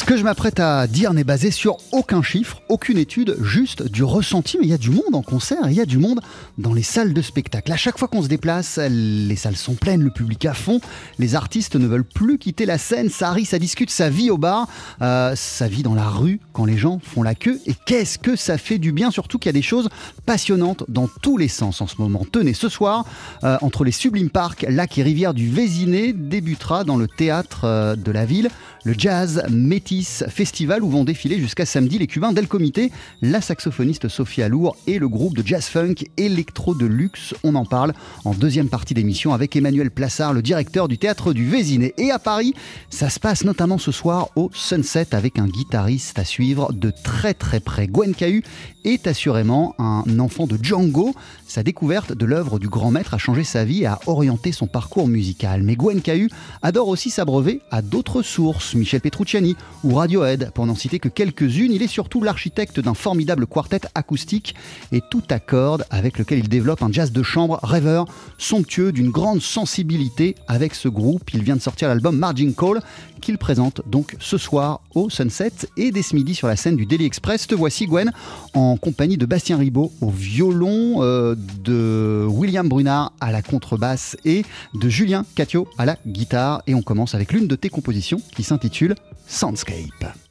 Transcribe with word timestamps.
Ce 0.00 0.06
que 0.06 0.16
je 0.16 0.24
m'apprête 0.24 0.60
à 0.60 0.86
dire 0.86 1.12
n'est 1.12 1.24
basé 1.24 1.50
sur 1.50 1.76
aucun 1.92 2.22
chiffre, 2.22 2.62
aucune 2.70 2.96
étude, 2.96 3.36
juste 3.42 3.82
du 3.82 4.02
ressenti. 4.02 4.56
Mais 4.58 4.64
il 4.64 4.70
y 4.70 4.72
a 4.72 4.78
du 4.78 4.88
monde 4.88 5.14
en 5.14 5.20
concert, 5.20 5.58
il 5.66 5.74
y 5.74 5.80
a 5.80 5.84
du 5.84 5.98
monde 5.98 6.20
dans 6.56 6.72
les 6.72 6.82
salles 6.82 7.12
de 7.12 7.20
spectacle. 7.20 7.70
À 7.70 7.76
chaque 7.76 7.98
fois 7.98 8.08
qu'on 8.08 8.22
se 8.22 8.26
déplace, 8.26 8.78
les 8.78 9.36
salles 9.36 9.56
sont 9.56 9.74
pleines, 9.74 10.02
le 10.02 10.10
public 10.10 10.46
à 10.46 10.54
fond. 10.54 10.80
Les 11.18 11.34
artistes 11.34 11.76
ne 11.76 11.86
veulent 11.86 12.06
plus 12.06 12.38
quitter 12.38 12.64
la 12.64 12.78
scène. 12.78 13.10
Ça 13.10 13.30
rit, 13.30 13.44
ça 13.44 13.58
discute, 13.58 13.90
ça 13.90 14.08
vit 14.08 14.30
au 14.30 14.38
bar, 14.38 14.68
euh, 15.02 15.36
ça 15.36 15.68
vit 15.68 15.82
dans 15.82 15.94
la 15.94 16.08
rue 16.08 16.40
quand 16.54 16.64
les 16.64 16.78
gens 16.78 16.98
font 17.02 17.22
la 17.22 17.34
queue. 17.34 17.60
Et 17.66 17.74
qu'est-ce 17.84 18.18
que 18.18 18.36
ça 18.36 18.56
fait 18.56 18.78
du 18.78 18.92
bien? 18.92 19.10
Surtout 19.10 19.38
qu'il 19.38 19.50
y 19.50 19.54
a 19.54 19.60
des 19.60 19.60
choses 19.60 19.90
passionnantes 20.24 20.82
dans 20.88 21.10
tous 21.20 21.36
les 21.36 21.48
sens 21.48 21.82
en 21.82 21.86
ce 21.86 21.96
moment. 21.98 22.24
Tenez, 22.32 22.54
ce 22.54 22.70
soir, 22.70 23.04
euh, 23.44 23.58
entre 23.60 23.84
les 23.84 23.92
sublimes 23.92 24.30
parcs, 24.30 24.64
lacs 24.66 24.96
et 24.96 25.02
rivières 25.02 25.34
du 25.34 25.50
Vésiné, 25.50 26.14
débutera 26.14 26.84
dans 26.84 26.96
le 26.96 27.06
théâtre 27.06 27.64
euh, 27.64 27.96
de 27.96 28.10
la 28.10 28.24
ville 28.24 28.48
le 28.84 28.94
Jazz 28.96 29.42
Métis 29.50 30.24
Festival 30.28 30.82
où 30.82 30.90
vont 30.90 31.04
défiler 31.04 31.38
jusqu'à 31.38 31.66
samedi 31.66 31.98
les 31.98 32.06
Cubains 32.06 32.32
d'El 32.32 32.48
Comité, 32.48 32.90
la 33.22 33.40
saxophoniste 33.40 34.08
Sophia 34.08 34.48
Lour 34.48 34.76
et 34.86 34.98
le 34.98 35.08
groupe 35.08 35.36
de 35.36 35.46
jazz 35.46 35.66
funk 35.66 35.94
Electro 36.16 36.74
de 36.74 36.86
Luxe. 36.86 37.34
On 37.44 37.54
en 37.54 37.64
parle 37.64 37.92
en 38.24 38.32
deuxième 38.32 38.68
partie 38.68 38.94
d'émission 38.94 39.34
avec 39.34 39.54
Emmanuel 39.56 39.90
Plassard, 39.90 40.32
le 40.32 40.42
directeur 40.42 40.88
du 40.88 40.98
théâtre 40.98 41.32
du 41.32 41.48
Vésiné. 41.48 41.94
Et 41.98 42.10
à 42.10 42.18
Paris, 42.18 42.54
ça 42.88 43.10
se 43.10 43.20
passe 43.20 43.44
notamment 43.44 43.78
ce 43.78 43.92
soir 43.92 44.28
au 44.36 44.50
Sunset 44.54 45.14
avec 45.14 45.38
un 45.38 45.46
guitariste 45.46 46.18
à 46.18 46.24
suivre 46.24 46.72
de 46.72 46.90
très 46.90 47.34
très 47.34 47.60
près. 47.60 47.86
Gwen 47.86 48.14
Cahu 48.14 48.42
est 48.84 49.06
assurément 49.06 49.74
un 49.78 50.18
enfant 50.18 50.46
de 50.46 50.58
Django. 50.60 51.14
Sa 51.46 51.62
découverte 51.62 52.12
de 52.12 52.24
l'œuvre 52.26 52.58
du 52.58 52.68
grand 52.68 52.90
maître 52.90 53.14
a 53.14 53.18
changé 53.18 53.44
sa 53.44 53.64
vie 53.64 53.82
et 53.82 53.86
a 53.86 53.98
orienté 54.06 54.52
son 54.52 54.66
parcours 54.66 55.08
musical. 55.08 55.62
Mais 55.62 55.76
Gwen 55.76 56.00
Cahu 56.00 56.30
adore 56.62 56.88
aussi 56.88 57.10
s'abreuver 57.10 57.60
à 57.70 57.82
d'autres 57.82 58.22
sources, 58.22 58.74
Michel 58.74 59.00
Petrucciani 59.00 59.56
ou 59.84 59.94
Radiohead, 59.94 60.50
pour 60.52 60.66
n'en 60.66 60.74
citer 60.74 60.98
que 60.98 61.08
quelques-unes. 61.08 61.72
Il 61.72 61.82
est 61.82 61.88
surtout 61.88 62.22
l'architecte 62.22 62.80
d'un 62.80 62.94
formidable 62.94 63.46
quartet 63.46 63.80
acoustique 63.94 64.54
et 64.92 65.02
tout 65.10 65.22
accorde 65.30 65.84
avec 65.90 66.18
lequel 66.18 66.38
il 66.38 66.48
développe 66.48 66.82
un 66.82 66.92
jazz 66.92 67.12
de 67.12 67.22
chambre 67.22 67.58
rêveur, 67.62 68.06
somptueux, 68.38 68.92
d'une 68.92 69.10
grande 69.10 69.42
sensibilité 69.42 70.34
avec 70.48 70.74
ce 70.74 70.88
groupe. 70.88 71.32
Il 71.34 71.42
vient 71.42 71.56
de 71.56 71.60
sortir 71.60 71.88
l'album 71.88 72.16
Margin 72.16 72.52
Call 72.52 72.80
qu'il 73.20 73.38
présente 73.38 73.82
donc 73.86 74.16
ce 74.18 74.38
soir 74.38 74.80
au 74.94 75.10
Sunset 75.10 75.52
et 75.76 75.90
dès 75.90 76.02
ce 76.02 76.14
midi 76.14 76.34
sur 76.34 76.48
la 76.48 76.56
scène 76.56 76.76
du 76.76 76.86
Daily 76.86 77.04
Express. 77.04 77.46
Te 77.46 77.54
voici 77.54 77.86
Gwen 77.86 78.12
en 78.54 78.69
compagnie 78.76 79.16
de 79.16 79.26
Bastien 79.26 79.56
Ribaud 79.56 79.92
au 80.00 80.10
violon, 80.10 81.02
euh, 81.02 81.34
de 81.64 82.26
William 82.28 82.68
Brunard 82.68 83.12
à 83.20 83.32
la 83.32 83.42
contrebasse 83.42 84.16
et 84.24 84.44
de 84.74 84.88
Julien 84.88 85.24
Catio 85.34 85.68
à 85.78 85.86
la 85.86 85.96
guitare. 86.06 86.62
Et 86.66 86.74
on 86.74 86.82
commence 86.82 87.14
avec 87.14 87.32
l'une 87.32 87.46
de 87.46 87.56
tes 87.56 87.68
compositions 87.68 88.20
qui 88.34 88.42
s'intitule 88.42 88.94
Soundscape. 89.26 90.29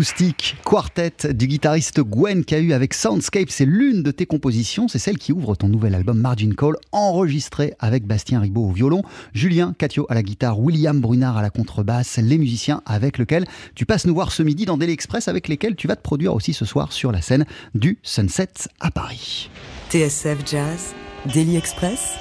L'acoustique 0.00 0.56
quartet 0.64 1.34
du 1.34 1.46
guitariste 1.46 2.00
Gwen 2.00 2.42
Cahu 2.42 2.72
avec 2.72 2.94
Soundscape, 2.94 3.50
c'est 3.50 3.66
l'une 3.66 4.02
de 4.02 4.10
tes 4.10 4.24
compositions, 4.24 4.88
c'est 4.88 4.98
celle 4.98 5.18
qui 5.18 5.30
ouvre 5.30 5.56
ton 5.56 5.68
nouvel 5.68 5.94
album 5.94 6.18
Margin 6.18 6.54
Call, 6.54 6.76
enregistré 6.90 7.74
avec 7.78 8.06
Bastien 8.06 8.40
Ribaud 8.40 8.70
au 8.70 8.72
violon, 8.72 9.02
Julien 9.34 9.74
Catio 9.76 10.06
à 10.08 10.14
la 10.14 10.22
guitare, 10.22 10.58
William 10.58 10.98
Brunard 10.98 11.36
à 11.36 11.42
la 11.42 11.50
contrebasse, 11.50 12.16
les 12.16 12.38
musiciens 12.38 12.80
avec 12.86 13.18
lesquels 13.18 13.44
tu 13.74 13.84
passes 13.84 14.06
nous 14.06 14.14
voir 14.14 14.32
ce 14.32 14.42
midi 14.42 14.64
dans 14.64 14.78
Daily 14.78 14.94
Express, 14.94 15.28
avec 15.28 15.48
lesquels 15.48 15.76
tu 15.76 15.86
vas 15.86 15.96
te 15.96 16.02
produire 16.02 16.34
aussi 16.34 16.54
ce 16.54 16.64
soir 16.64 16.94
sur 16.94 17.12
la 17.12 17.20
scène 17.20 17.44
du 17.74 17.98
Sunset 18.02 18.48
à 18.80 18.90
Paris. 18.90 19.50
TSF 19.90 20.38
Jazz, 20.50 20.94
Daily 21.26 21.58
Express, 21.58 22.14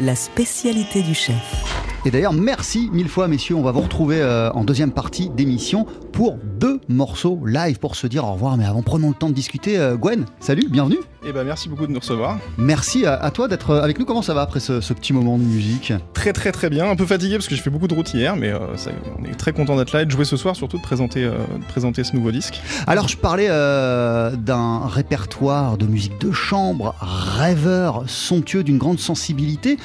la 0.00 0.16
spécialité 0.16 1.04
du 1.04 1.14
chef. 1.14 1.97
Et 2.04 2.10
d'ailleurs, 2.12 2.32
merci 2.32 2.88
mille 2.92 3.08
fois, 3.08 3.26
messieurs. 3.26 3.56
On 3.56 3.62
va 3.62 3.72
vous 3.72 3.80
retrouver 3.80 4.20
euh, 4.20 4.50
en 4.52 4.62
deuxième 4.62 4.92
partie 4.92 5.30
d'émission 5.30 5.84
pour 6.12 6.38
deux 6.58 6.80
morceaux 6.88 7.40
live 7.44 7.78
pour 7.80 7.96
se 7.96 8.06
dire 8.06 8.24
au 8.24 8.32
revoir. 8.32 8.56
Mais 8.56 8.64
avant, 8.64 8.82
prenons 8.82 9.08
le 9.08 9.14
temps 9.14 9.28
de 9.28 9.34
discuter. 9.34 9.78
Euh, 9.78 9.96
Gwen, 9.96 10.24
salut, 10.40 10.68
bienvenue. 10.70 10.98
Eh 11.26 11.32
ben, 11.32 11.42
merci 11.42 11.68
beaucoup 11.68 11.86
de 11.86 11.92
nous 11.92 11.98
recevoir. 11.98 12.38
Merci 12.56 13.04
à, 13.04 13.14
à 13.14 13.30
toi 13.32 13.48
d'être 13.48 13.74
avec 13.74 13.98
nous. 13.98 14.04
Comment 14.04 14.22
ça 14.22 14.34
va 14.34 14.42
après 14.42 14.60
ce, 14.60 14.80
ce, 14.80 14.92
petit 14.92 15.12
moment 15.12 15.36
de 15.36 15.42
musique? 15.42 15.92
Très, 16.14 16.32
très, 16.32 16.52
très 16.52 16.70
bien. 16.70 16.88
Un 16.88 16.94
peu 16.94 17.06
fatigué 17.06 17.34
parce 17.34 17.48
que 17.48 17.56
j'ai 17.56 17.60
fait 17.60 17.70
beaucoup 17.70 17.88
de 17.88 17.94
route 17.94 18.14
hier, 18.14 18.36
mais 18.36 18.48
euh, 18.50 18.76
ça, 18.76 18.92
on 19.18 19.24
est 19.24 19.34
très 19.34 19.52
content 19.52 19.76
d'être 19.76 19.92
là 19.92 20.02
et 20.02 20.06
de 20.06 20.10
jouer 20.10 20.24
ce 20.24 20.36
soir, 20.36 20.54
surtout 20.54 20.76
de 20.76 20.82
présenter, 20.82 21.24
euh, 21.24 21.32
de 21.58 21.64
présenter 21.64 22.04
ce 22.04 22.14
nouveau 22.14 22.30
disque. 22.30 22.60
Alors, 22.86 23.08
je 23.08 23.16
parlais 23.16 23.48
euh, 23.50 24.36
d'un 24.36 24.86
répertoire 24.86 25.76
de 25.76 25.86
musique 25.86 26.20
de 26.20 26.30
chambre, 26.30 26.94
rêveur, 27.00 28.04
somptueux, 28.06 28.62
d'une 28.62 28.78
grande 28.78 29.00
sensibilité. 29.00 29.76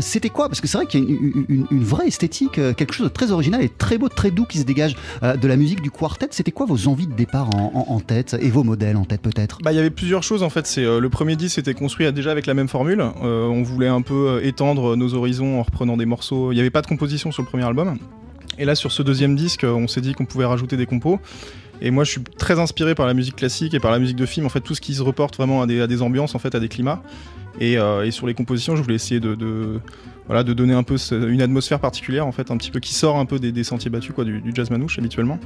C'était 0.00 0.30
quoi? 0.30 0.48
Parce 0.48 0.60
que 0.60 0.68
c'est 0.68 0.78
vrai 0.78 0.86
qu'il 0.86 1.00
y 1.00 1.02
a 1.02 1.06
une, 1.08 1.32
une, 1.34 1.46
une, 1.48 1.66
vraie 1.70 2.08
esthétique, 2.08 2.52
quelque 2.52 2.92
chose 2.92 3.08
de 3.08 3.12
très 3.12 3.30
original 3.30 3.62
et 3.62 3.68
très 3.68 3.98
beau, 3.98 4.08
très 4.08 4.30
doux 4.30 4.44
qui 4.44 4.58
se 4.58 4.64
dégage 4.64 4.96
de 5.22 5.48
la 5.48 5.56
musique 5.56 5.82
du 5.82 5.90
quartet. 5.90 6.28
C'était 6.30 6.52
quoi 6.52 6.66
vos 6.66 6.88
envies 6.88 7.06
de 7.06 7.14
départ 7.14 7.50
en, 7.54 8.00
tête 8.00 8.36
et 8.40 8.50
vos 8.50 8.64
modèles 8.64 8.96
en 8.96 9.04
tête 9.04 9.22
peut-être? 9.22 9.58
Bah, 9.62 9.72
il 9.72 9.76
y 9.76 9.78
avait 9.78 9.90
plusieurs 9.90 10.22
choses 10.22 10.42
en 10.42 10.50
fait. 10.50 10.66
C'est 10.66 10.84
euh, 10.84 11.00
le 11.00 11.08
premier 11.08 11.36
disque 11.36 11.58
était 11.58 11.74
construit 11.74 12.10
déjà 12.12 12.30
avec 12.30 12.46
la 12.46 12.54
même 12.54 12.68
formule. 12.68 13.00
Euh, 13.22 13.46
on 13.46 13.62
voulait 13.62 13.88
un 13.88 14.02
peu 14.02 14.28
euh, 14.28 14.46
étendre 14.46 14.96
nos 14.96 15.14
horizons 15.14 15.60
en 15.60 15.62
reprenant 15.62 15.96
des 15.96 16.06
morceaux. 16.06 16.52
Il 16.52 16.56
n'y 16.56 16.60
avait 16.60 16.70
pas 16.70 16.82
de 16.82 16.86
composition 16.86 17.32
sur 17.32 17.42
le 17.42 17.48
premier 17.48 17.64
album. 17.64 17.98
Et 18.58 18.64
là, 18.64 18.74
sur 18.74 18.92
ce 18.92 19.02
deuxième 19.02 19.36
disque, 19.36 19.64
on 19.64 19.86
s'est 19.86 20.00
dit 20.00 20.14
qu'on 20.14 20.24
pouvait 20.24 20.44
rajouter 20.44 20.76
des 20.76 20.86
compos. 20.86 21.20
Et 21.80 21.92
moi, 21.92 22.02
je 22.02 22.10
suis 22.10 22.22
très 22.22 22.58
inspiré 22.58 22.96
par 22.96 23.06
la 23.06 23.14
musique 23.14 23.36
classique 23.36 23.72
et 23.74 23.78
par 23.78 23.92
la 23.92 24.00
musique 24.00 24.16
de 24.16 24.26
film. 24.26 24.46
En 24.46 24.48
fait, 24.48 24.60
tout 24.60 24.74
ce 24.74 24.80
qui 24.80 24.94
se 24.94 25.02
reporte 25.02 25.36
vraiment 25.36 25.62
à 25.62 25.66
des 25.66 26.02
ambiances, 26.02 26.34
en 26.34 26.40
fait, 26.40 26.56
à 26.56 26.60
des 26.60 26.68
climats. 26.68 27.02
Et, 27.60 27.78
euh, 27.78 28.04
et, 28.04 28.10
sur 28.10 28.26
les 28.26 28.34
compositions, 28.34 28.76
je 28.76 28.82
voulais 28.82 28.94
essayer 28.94 29.20
de, 29.20 29.34
de, 29.34 29.80
voilà, 30.26 30.44
de 30.44 30.52
donner 30.52 30.74
un 30.74 30.82
peu 30.82 30.96
une 31.12 31.42
atmosphère 31.42 31.80
particulière, 31.80 32.26
en 32.26 32.32
fait, 32.32 32.50
un 32.50 32.56
petit 32.56 32.70
peu 32.70 32.80
qui 32.80 32.94
sort 32.94 33.18
un 33.18 33.26
peu 33.26 33.38
des, 33.38 33.52
des 33.52 33.64
sentiers 33.64 33.90
battus 33.90 34.12
quoi, 34.14 34.24
du, 34.24 34.40
du, 34.40 34.52
jazz 34.54 34.70
manouche 34.70 34.98
habituellement. 34.98 35.38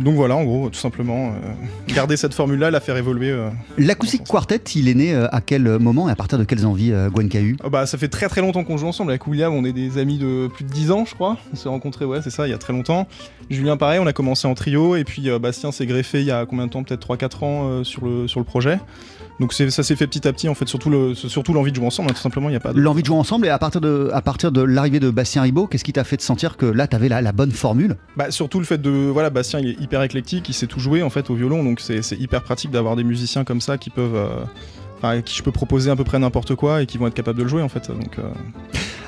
Donc 0.00 0.16
voilà, 0.16 0.34
en 0.34 0.42
gros, 0.42 0.70
tout 0.70 0.78
simplement, 0.78 1.28
euh, 1.28 1.94
garder 1.94 2.16
cette 2.16 2.34
formule-là, 2.34 2.72
la 2.72 2.80
faire 2.80 2.96
évoluer. 2.96 3.30
Euh, 3.30 3.50
L'acoustique 3.78 4.24
quartet, 4.24 4.56
il 4.74 4.88
est 4.88 4.94
né 4.94 5.14
à 5.14 5.40
quel 5.40 5.78
moment 5.78 6.08
et 6.08 6.12
à 6.12 6.16
partir 6.16 6.38
de 6.38 6.44
quelles 6.44 6.66
envies, 6.66 6.92
Gwen 7.12 7.28
Cahu? 7.28 7.56
Oh 7.62 7.70
bah, 7.70 7.86
Ça 7.86 7.96
fait 7.96 8.08
très 8.08 8.28
très 8.28 8.40
longtemps 8.40 8.64
qu'on 8.64 8.76
joue 8.76 8.88
ensemble. 8.88 9.12
Avec 9.12 9.26
William, 9.28 9.54
on 9.54 9.64
est 9.64 9.72
des 9.72 9.98
amis 9.98 10.18
de 10.18 10.48
plus 10.52 10.64
de 10.64 10.70
10 10.70 10.90
ans, 10.90 11.04
je 11.04 11.14
crois. 11.14 11.36
On 11.52 11.56
s'est 11.56 11.68
rencontrés, 11.68 12.04
ouais, 12.04 12.22
c'est 12.22 12.30
ça, 12.30 12.48
il 12.48 12.50
y 12.50 12.54
a 12.54 12.58
très 12.58 12.72
longtemps. 12.72 13.06
Julien, 13.50 13.76
pareil, 13.76 14.00
on 14.00 14.06
a 14.06 14.12
commencé 14.12 14.48
en 14.48 14.54
trio. 14.54 14.96
Et 14.96 15.04
puis 15.04 15.28
Bastien 15.38 15.70
s'est 15.70 15.86
greffé 15.86 16.20
il 16.22 16.26
y 16.26 16.32
a 16.32 16.44
combien 16.44 16.66
de 16.66 16.72
temps? 16.72 16.82
Peut-être 16.82 17.06
3-4 17.06 17.44
ans 17.44 17.84
sur, 17.84 18.04
le, 18.04 18.26
sur 18.26 18.40
le 18.40 18.44
projet. 18.44 18.80
Donc 19.40 19.52
ça 19.52 19.82
s'est 19.82 19.96
fait 19.96 20.06
petit 20.06 20.26
à 20.28 20.32
petit 20.32 20.48
en 20.48 20.54
fait, 20.54 20.68
surtout 20.68 20.90
le, 20.90 21.14
surtout 21.14 21.52
l'envie 21.52 21.70
de 21.70 21.76
jouer 21.76 21.86
ensemble, 21.86 22.10
hein, 22.10 22.14
tout 22.14 22.22
simplement. 22.22 22.48
Il 22.50 22.52
y 22.52 22.56
a 22.56 22.60
pas. 22.60 22.72
De... 22.72 22.80
L'envie 22.80 23.02
de 23.02 23.06
jouer 23.06 23.16
ensemble 23.16 23.46
et 23.46 23.50
à 23.50 23.58
partir 23.58 23.80
de 23.80 24.10
à 24.12 24.22
partir 24.22 24.52
de 24.52 24.62
l'arrivée 24.62 25.00
de 25.00 25.10
Bastien 25.10 25.42
Ribot, 25.42 25.66
qu'est-ce 25.66 25.84
qui 25.84 25.92
t'a 25.92 26.04
fait 26.04 26.16
de 26.16 26.22
sentir 26.22 26.56
que 26.56 26.66
là 26.66 26.86
t'avais 26.86 27.08
la, 27.08 27.20
la 27.20 27.32
bonne 27.32 27.50
formule? 27.50 27.96
Bah 28.16 28.30
surtout 28.30 28.58
le 28.58 28.64
fait 28.64 28.80
de 28.80 28.90
voilà 28.90 29.30
Bastien 29.30 29.60
il 29.60 29.68
est 29.70 29.80
hyper 29.80 30.02
éclectique, 30.02 30.48
il 30.48 30.54
sait 30.54 30.66
tout 30.66 30.80
jouer 30.80 31.02
en 31.02 31.10
fait 31.10 31.30
au 31.30 31.34
violon, 31.34 31.64
donc 31.64 31.80
c'est 31.80 32.00
hyper 32.12 32.42
pratique 32.42 32.70
d'avoir 32.70 32.96
des 32.96 33.04
musiciens 33.04 33.44
comme 33.44 33.60
ça 33.60 33.78
qui 33.78 33.90
peuvent. 33.90 34.16
Euh, 34.16 34.44
Enfin, 34.98 35.20
qui 35.20 35.36
je 35.36 35.42
peux 35.42 35.52
proposer 35.52 35.90
à 35.90 35.96
peu 35.96 36.04
près 36.04 36.18
n'importe 36.18 36.54
quoi 36.54 36.80
et 36.80 36.86
qui 36.86 36.96
vont 36.96 37.06
être 37.06 37.14
capables 37.14 37.36
de 37.36 37.42
le 37.42 37.48
jouer 37.48 37.60
en 37.60 37.68
fait. 37.68 37.90
Donc, 37.90 38.18
euh... 38.18 38.22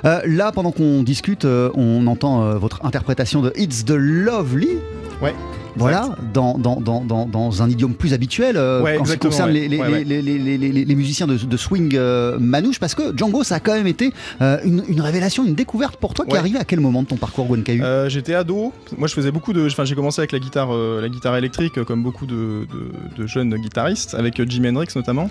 Euh, 0.05 0.20
là, 0.26 0.52
pendant 0.52 0.70
qu'on 0.70 1.02
discute, 1.02 1.46
euh, 1.46 1.70
on 1.75 2.06
entend 2.06 2.43
euh, 2.43 2.58
votre 2.58 2.84
interprétation 2.84 3.40
de 3.40 3.50
It's 3.56 3.84
the 3.84 3.94
Lovely. 3.96 4.79
Ouais. 5.22 5.34
Voilà, 5.76 6.17
dans, 6.32 6.58
dans, 6.58 6.81
dans, 6.81 7.26
dans, 7.26 7.62
un 7.62 7.70
idiome 7.70 7.94
plus 7.94 8.12
habituel 8.14 8.56
ouais, 8.56 8.99
en 8.99 9.05
ce 9.05 9.12
qui 9.12 9.19
concerne 9.19 9.50
ouais. 9.50 9.69
les, 9.69 9.69
les, 9.69 9.78
ouais, 9.78 10.05
les, 10.05 10.23
les, 10.23 10.84
les, 10.84 10.94
musiciens 10.94 11.26
de, 11.26 11.37
de 11.37 11.56
swing 11.56 11.94
euh, 11.94 12.38
manouche, 12.38 12.78
parce 12.78 12.94
que 12.94 13.17
Django, 13.17 13.44
ça 13.44 13.56
a 13.56 13.61
quand 13.61 13.75
même 13.75 13.87
été 13.87 14.12
euh, 14.40 14.58
une, 14.64 14.82
une, 14.88 15.00
révélation, 15.00 15.44
une 15.44 15.55
découverte 15.55 15.96
pour 15.96 16.14
toi 16.14 16.25
qui 16.25 16.34
est 16.34 16.38
arrivée 16.38 16.58
à 16.58 16.64
quel 16.64 16.81
moment 16.81 17.02
de 17.02 17.08
ton 17.08 17.17
parcours, 17.17 17.46
Gwen 17.46 17.62
Cahu 17.62 17.82
euh, 17.82 18.08
J'étais 18.08 18.34
ado, 18.34 18.72
moi 18.96 19.08
je 19.08 19.15
faisais 19.15 19.31
beaucoup 19.31 19.53
de. 19.53 19.67
Enfin, 19.67 19.84
j'ai 19.84 19.94
commencé 19.94 20.20
avec 20.20 20.32
la 20.32 20.39
guitare, 20.39 20.72
la 20.72 21.08
guitare 21.08 21.36
électrique, 21.36 21.82
comme 21.84 22.03
beaucoup 22.03 22.27
de, 22.27 22.67
de, 22.72 23.22
de 23.22 23.27
jeunes 23.27 23.55
guitaristes, 23.56 24.15
avec 24.15 24.43
Jimi 24.48 24.69
Hendrix 24.69 24.89
notamment. 24.96 25.29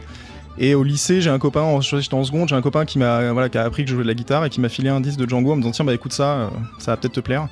Et 0.58 0.74
au 0.74 0.84
lycée, 0.84 1.20
j'ai 1.20 1.30
un 1.30 1.40
copain, 1.40 1.80
j'étais 1.82 2.14
en 2.14 2.24
seconde, 2.24 2.48
j'ai 2.48 2.56
un 2.56 2.62
copain 2.62 2.86
qui 2.86 2.98
m'a 2.98 3.32
voilà, 3.34 3.50
qui 3.50 3.58
a 3.58 3.64
appris 3.64 3.84
que 3.84 3.90
je 3.90 3.96
jouais 3.96 4.04
de 4.04 4.08
la 4.08 4.14
guitare 4.14 4.46
et 4.46 4.50
qui 4.50 4.62
m'a 4.62 4.70
filé 4.70 4.90
un 4.90 5.02
disque 5.02 5.20
de 5.20 5.28
Django 5.28 5.52
en 5.52 5.56
me 5.58 5.62
disant 5.62 5.72
tiens 5.72 5.86
bah 5.86 5.94
écoute 5.94 6.14
ça, 6.14 6.50
ça 6.80 6.92
va 6.92 6.98
peut-être 6.98 7.14
te 7.14 7.20
plaire. 7.20 7.48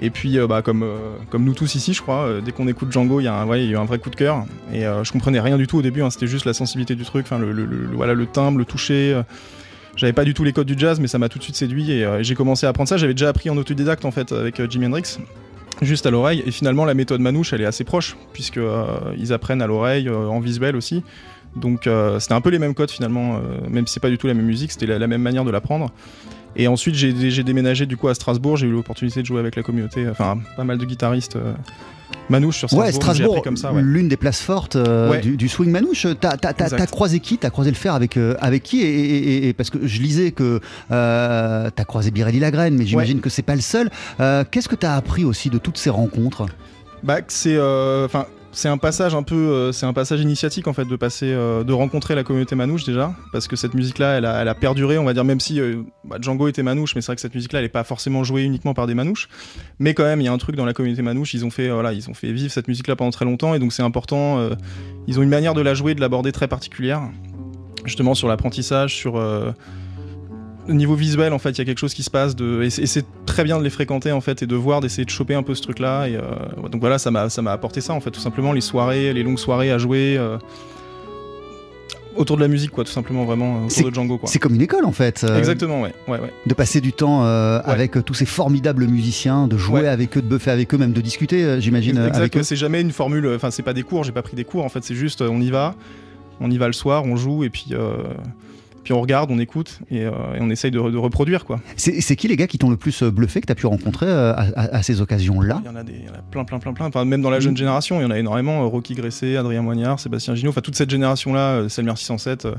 Et 0.00 0.10
puis, 0.10 0.38
euh, 0.38 0.46
bah, 0.46 0.62
comme, 0.62 0.82
euh, 0.82 1.16
comme 1.30 1.44
nous 1.44 1.54
tous 1.54 1.74
ici, 1.74 1.92
je 1.92 2.02
crois, 2.02 2.22
euh, 2.22 2.40
dès 2.40 2.52
qu'on 2.52 2.68
écoute 2.68 2.92
Django, 2.92 3.20
il 3.20 3.24
y, 3.24 3.28
a 3.28 3.34
un, 3.34 3.56
eu 3.56 3.76
un 3.76 3.84
vrai 3.84 3.98
coup 3.98 4.10
de 4.10 4.16
cœur. 4.16 4.44
Et 4.72 4.82
je 4.82 5.12
comprenais 5.12 5.40
rien 5.40 5.56
du 5.56 5.66
tout 5.66 5.78
au 5.78 5.82
début, 5.82 6.02
hein, 6.02 6.10
c'était 6.10 6.26
juste 6.26 6.44
la 6.44 6.52
sensibilité 6.54 6.94
du 6.94 7.04
truc, 7.04 7.26
le, 7.30 8.26
timbre, 8.26 8.58
le 8.58 8.64
toucher. 8.64 9.20
J'avais 9.96 10.12
pas 10.12 10.24
du 10.24 10.34
tout 10.34 10.44
les 10.44 10.52
codes 10.52 10.66
du 10.66 10.78
jazz, 10.78 11.00
mais 11.00 11.08
ça 11.08 11.18
m'a 11.18 11.28
tout 11.28 11.38
de 11.38 11.42
suite 11.42 11.56
séduit 11.56 11.90
et 11.90 12.06
j'ai 12.20 12.34
commencé 12.36 12.66
à 12.66 12.68
apprendre 12.68 12.88
ça. 12.88 12.96
J'avais 12.96 13.14
déjà 13.14 13.28
appris 13.28 13.50
en 13.50 13.56
autodidacte 13.56 14.04
en 14.04 14.12
fait 14.12 14.30
avec 14.30 14.62
Jimi 14.70 14.86
Hendrix, 14.86 15.18
juste 15.82 16.06
à 16.06 16.10
l'oreille. 16.10 16.42
Et 16.46 16.52
finalement, 16.52 16.84
la 16.84 16.94
méthode 16.94 17.20
manouche, 17.20 17.52
elle 17.52 17.62
est 17.62 17.66
assez 17.66 17.82
proche, 17.82 18.16
puisque 18.32 18.60
ils 19.16 19.32
apprennent 19.32 19.62
à 19.62 19.66
l'oreille, 19.66 20.08
en 20.08 20.38
visuel 20.38 20.76
aussi. 20.76 21.02
Donc 21.56 21.88
c'était 22.20 22.34
un 22.34 22.40
peu 22.40 22.50
les 22.50 22.60
mêmes 22.60 22.74
codes 22.74 22.90
finalement, 22.90 23.40
même 23.68 23.86
si 23.86 23.94
c'est 23.94 24.00
pas 24.00 24.10
du 24.10 24.18
tout 24.18 24.28
la 24.28 24.34
même 24.34 24.46
musique, 24.46 24.70
c'était 24.70 24.86
la, 24.86 25.06
même 25.06 25.22
manière 25.22 25.44
de 25.44 25.50
l'apprendre. 25.50 25.90
Et 26.58 26.66
ensuite, 26.68 26.94
j'ai 26.94 27.44
déménagé 27.44 27.86
du 27.86 27.96
coup 27.96 28.08
à 28.08 28.14
Strasbourg. 28.14 28.56
J'ai 28.56 28.66
eu 28.66 28.72
l'opportunité 28.72 29.22
de 29.22 29.26
jouer 29.26 29.40
avec 29.40 29.56
la 29.56 29.62
communauté, 29.62 30.08
enfin 30.08 30.38
pas 30.56 30.64
mal 30.64 30.76
de 30.76 30.84
guitaristes 30.84 31.36
euh, 31.36 31.54
manouche 32.28 32.58
sur 32.58 32.68
Strasbourg. 32.68 32.86
Ouais, 32.86 32.92
Strasbourg, 32.92 33.42
comme 33.42 33.56
ça, 33.56 33.72
ouais. 33.72 33.82
l'une 33.82 34.08
des 34.08 34.16
places 34.16 34.42
fortes 34.42 34.76
euh, 34.76 35.10
ouais. 35.10 35.20
du, 35.20 35.36
du, 35.36 35.48
swing 35.48 35.70
manouche. 35.70 36.06
T'as 36.20 36.36
as, 36.42 36.86
croisé 36.86 37.20
qui? 37.20 37.38
T'as 37.38 37.50
croisé 37.50 37.70
le 37.70 37.76
fer 37.76 37.94
avec 37.94 38.16
euh, 38.16 38.34
avec 38.40 38.62
qui? 38.62 38.82
Et, 38.82 38.86
et, 38.86 39.48
et, 39.48 39.52
parce 39.52 39.70
que 39.70 39.86
je 39.86 40.02
lisais 40.02 40.32
que 40.32 40.60
euh, 40.90 41.70
t'as 41.74 41.84
croisé 41.84 42.10
Birelli 42.10 42.40
Lagraine, 42.40 42.76
mais 42.76 42.86
j'imagine 42.86 43.20
que 43.20 43.30
c'est 43.30 43.42
pas 43.42 43.54
le 43.54 43.60
seul. 43.60 43.90
Qu'est-ce 44.18 44.68
que 44.68 44.76
t'as 44.76 44.96
appris 44.96 45.24
aussi 45.24 45.50
de 45.50 45.58
toutes 45.58 45.78
ces 45.78 45.90
rencontres? 45.90 46.46
Bah, 47.02 47.20
c'est 47.28 47.58
enfin 47.58 48.26
c'est 48.52 48.68
un 48.68 48.78
passage 48.78 49.14
un 49.14 49.22
peu, 49.22 49.34
euh, 49.34 49.72
c'est 49.72 49.86
un 49.86 49.92
passage 49.92 50.20
initiatique 50.20 50.66
en 50.68 50.72
fait 50.72 50.86
de 50.86 50.96
passer, 50.96 51.30
euh, 51.32 51.64
de 51.64 51.72
rencontrer 51.72 52.14
la 52.14 52.24
communauté 52.24 52.54
manouche 52.54 52.84
déjà, 52.84 53.14
parce 53.32 53.46
que 53.46 53.56
cette 53.56 53.74
musique-là, 53.74 54.18
elle 54.18 54.24
a, 54.24 54.40
elle 54.40 54.48
a, 54.48 54.54
perduré, 54.54 54.98
on 54.98 55.04
va 55.04 55.12
dire, 55.12 55.24
même 55.24 55.40
si 55.40 55.60
euh, 55.60 55.82
bah, 56.04 56.16
Django 56.20 56.48
était 56.48 56.62
manouche, 56.62 56.94
mais 56.94 57.00
c'est 57.00 57.06
vrai 57.08 57.16
que 57.16 57.20
cette 57.20 57.34
musique-là, 57.34 57.60
elle 57.60 57.66
est 57.66 57.70
pas 57.70 57.84
forcément 57.84 58.24
jouée 58.24 58.42
uniquement 58.42 58.74
par 58.74 58.86
des 58.86 58.94
manouches, 58.94 59.28
mais 59.78 59.94
quand 59.94 60.04
même, 60.04 60.20
il 60.20 60.24
y 60.24 60.28
a 60.28 60.32
un 60.32 60.38
truc 60.38 60.56
dans 60.56 60.64
la 60.64 60.72
communauté 60.72 61.02
manouche, 61.02 61.34
ils 61.34 61.44
ont 61.44 61.50
fait, 61.50 61.68
voilà, 61.68 61.92
ils 61.92 62.08
ont 62.08 62.14
fait 62.14 62.32
vivre 62.32 62.50
cette 62.50 62.68
musique-là 62.68 62.96
pendant 62.96 63.10
très 63.10 63.24
longtemps, 63.24 63.54
et 63.54 63.58
donc 63.58 63.72
c'est 63.72 63.82
important. 63.82 64.40
ils 65.06 65.18
ont 65.18 65.22
une 65.22 65.28
manière 65.28 65.54
de 65.54 65.60
la 65.60 65.74
jouer, 65.74 65.94
de 65.94 66.00
l'aborder 66.00 66.32
très 66.32 66.48
particulière, 66.48 67.02
justement 67.84 68.14
sur 68.14 68.28
l'apprentissage, 68.28 68.94
sur 68.94 69.22
au 70.68 70.72
niveau 70.74 70.94
visuel, 70.94 71.32
en 71.32 71.38
fait, 71.38 71.50
il 71.50 71.58
y 71.58 71.60
a 71.60 71.64
quelque 71.64 71.78
chose 71.78 71.94
qui 71.94 72.02
se 72.02 72.10
passe 72.10 72.36
de, 72.36 72.62
et 72.62 72.70
c'est 72.70 73.04
très 73.26 73.44
bien 73.44 73.58
de 73.58 73.64
les 73.64 73.70
fréquenter 73.70 74.12
en 74.12 74.20
fait 74.20 74.42
et 74.42 74.46
de 74.46 74.54
voir, 74.56 74.80
d'essayer 74.80 75.04
de 75.04 75.10
choper 75.10 75.34
un 75.34 75.42
peu 75.42 75.54
ce 75.54 75.62
truc-là. 75.62 76.06
Et 76.08 76.16
euh, 76.16 76.20
donc 76.70 76.80
voilà, 76.80 76.98
ça 76.98 77.10
m'a 77.10 77.28
ça 77.30 77.40
m'a 77.42 77.52
apporté 77.52 77.80
ça 77.80 77.94
en 77.94 78.00
fait, 78.00 78.10
tout 78.10 78.20
simplement 78.20 78.52
les 78.52 78.60
soirées, 78.60 79.12
les 79.14 79.22
longues 79.22 79.38
soirées 79.38 79.70
à 79.70 79.78
jouer. 79.78 80.16
Euh, 80.18 80.36
autour 82.16 82.36
de 82.36 82.42
la 82.42 82.48
musique, 82.48 82.72
quoi, 82.72 82.82
tout 82.82 82.90
simplement, 82.90 83.24
vraiment, 83.24 83.68
C'est- 83.68 83.80
autour 83.82 83.90
de 83.90 83.94
Django. 83.94 84.20
C'est 84.24 84.40
comme 84.40 84.54
une 84.56 84.60
école 84.62 84.84
en 84.84 84.90
fait. 84.92 85.22
euh, 85.22 85.38
Exactement, 85.38 85.82
ouais. 85.82 85.94
ouais, 86.08 86.18
ouais. 86.18 86.32
De 86.46 86.54
passer 86.54 86.80
du 86.80 86.92
temps 86.92 87.24
euh, 87.24 87.58
Ouais. 87.58 87.64
avec 87.66 87.96
euh, 87.96 88.02
tous 88.02 88.14
ces 88.14 88.26
formidables 88.26 88.86
musiciens, 88.88 89.46
de 89.46 89.56
jouer 89.56 89.82
Ouais. 89.82 89.88
avec 89.88 90.16
eux, 90.18 90.22
de 90.22 90.26
buffer 90.26 90.50
avec 90.50 90.74
eux, 90.74 90.78
même 90.78 90.92
de 90.92 91.00
discuter, 91.00 91.44
euh, 91.44 91.60
j'imagine, 91.60 91.96
euh, 91.96 92.08
Exact, 92.08 92.42
c'est 92.42 92.56
jamais 92.56 92.80
une 92.80 92.90
formule, 92.90 93.30
enfin, 93.36 93.52
c'est 93.52 93.62
pas 93.62 93.72
des 93.74 93.84
cours, 93.84 94.02
j'ai 94.02 94.10
pas 94.12 94.22
pris 94.22 94.34
des 94.34 94.44
cours, 94.44 94.64
en 94.64 94.68
fait, 94.68 94.82
c'est 94.82 94.96
juste, 94.96 95.22
euh, 95.22 95.28
on 95.30 95.40
y 95.40 95.50
va, 95.50 95.76
on 96.40 96.50
y 96.50 96.58
va 96.58 96.66
le 96.66 96.72
soir, 96.72 97.04
on 97.04 97.14
joue, 97.14 97.44
et 97.44 97.50
puis, 97.50 97.66
euh, 97.72 97.92
puis 98.84 98.92
on 98.92 99.00
regarde, 99.00 99.30
on 99.30 99.38
écoute, 99.38 99.80
et, 99.90 100.04
euh, 100.04 100.10
et 100.34 100.38
on 100.40 100.48
essaye 100.50 100.70
de, 100.70 100.78
re- 100.78 100.90
de 100.92 100.96
reproduire, 100.96 101.44
quoi. 101.44 101.60
C'est 101.76 102.16
qui 102.16 102.28
les 102.28 102.36
gars 102.36 102.46
qui 102.46 102.58
t'ont 102.58 102.70
le 102.70 102.76
plus 102.76 103.02
euh, 103.02 103.10
bluffé 103.10 103.40
que 103.40 103.46
tu 103.46 103.52
as 103.52 103.54
pu 103.54 103.66
rencontrer 103.66 104.06
euh, 104.06 104.32
à, 104.32 104.42
à- 104.56 104.76
à 104.76 104.82
ces 104.82 105.00
occasions-là? 105.00 105.60
Il 105.64 105.66
y 105.66 105.68
en 105.68 105.76
a 105.76 105.82
des, 105.84 105.92
il 105.92 106.06
y 106.06 106.10
en 106.10 106.14
a 106.14 106.22
plein, 106.30 106.44
plein, 106.44 106.58
plein, 106.58 106.72
plein. 106.72 106.86
Enfin, 106.86 107.04
même 107.04 107.20
dans 107.22 107.30
la 107.30 107.40
jeune 107.40 107.56
génération, 107.56 108.00
il 108.00 108.04
y 108.04 108.06
en 108.06 108.10
a 108.10 108.18
énormément. 108.18 108.68
Rocky 108.68 108.94
Gressé, 108.94 109.36
Adrien 109.36 109.62
Moignard, 109.62 110.00
Sébastien 110.00 110.34
Ginaud, 110.34 110.50
enfin 110.50 110.60
toute 110.62 110.76
cette 110.76 110.90
génération-là, 110.90 111.68
Selmer 111.68 111.96
607. 111.96 112.44
euh, 112.46 112.54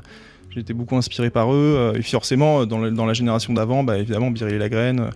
J'ai 0.51 0.59
été 0.61 0.73
beaucoup 0.73 0.95
inspiré 0.97 1.29
par 1.29 1.53
eux. 1.53 1.93
et 1.95 2.01
forcément, 2.01 2.65
dans, 2.65 2.79
le- 2.79 2.91
dans 2.91 3.05
la 3.05 3.13
génération 3.13 3.53
d'avant, 3.53 3.83
bah, 3.83 3.97
évidemment, 3.97 4.29
Biril 4.31 4.57
Lagraine, 4.57 5.09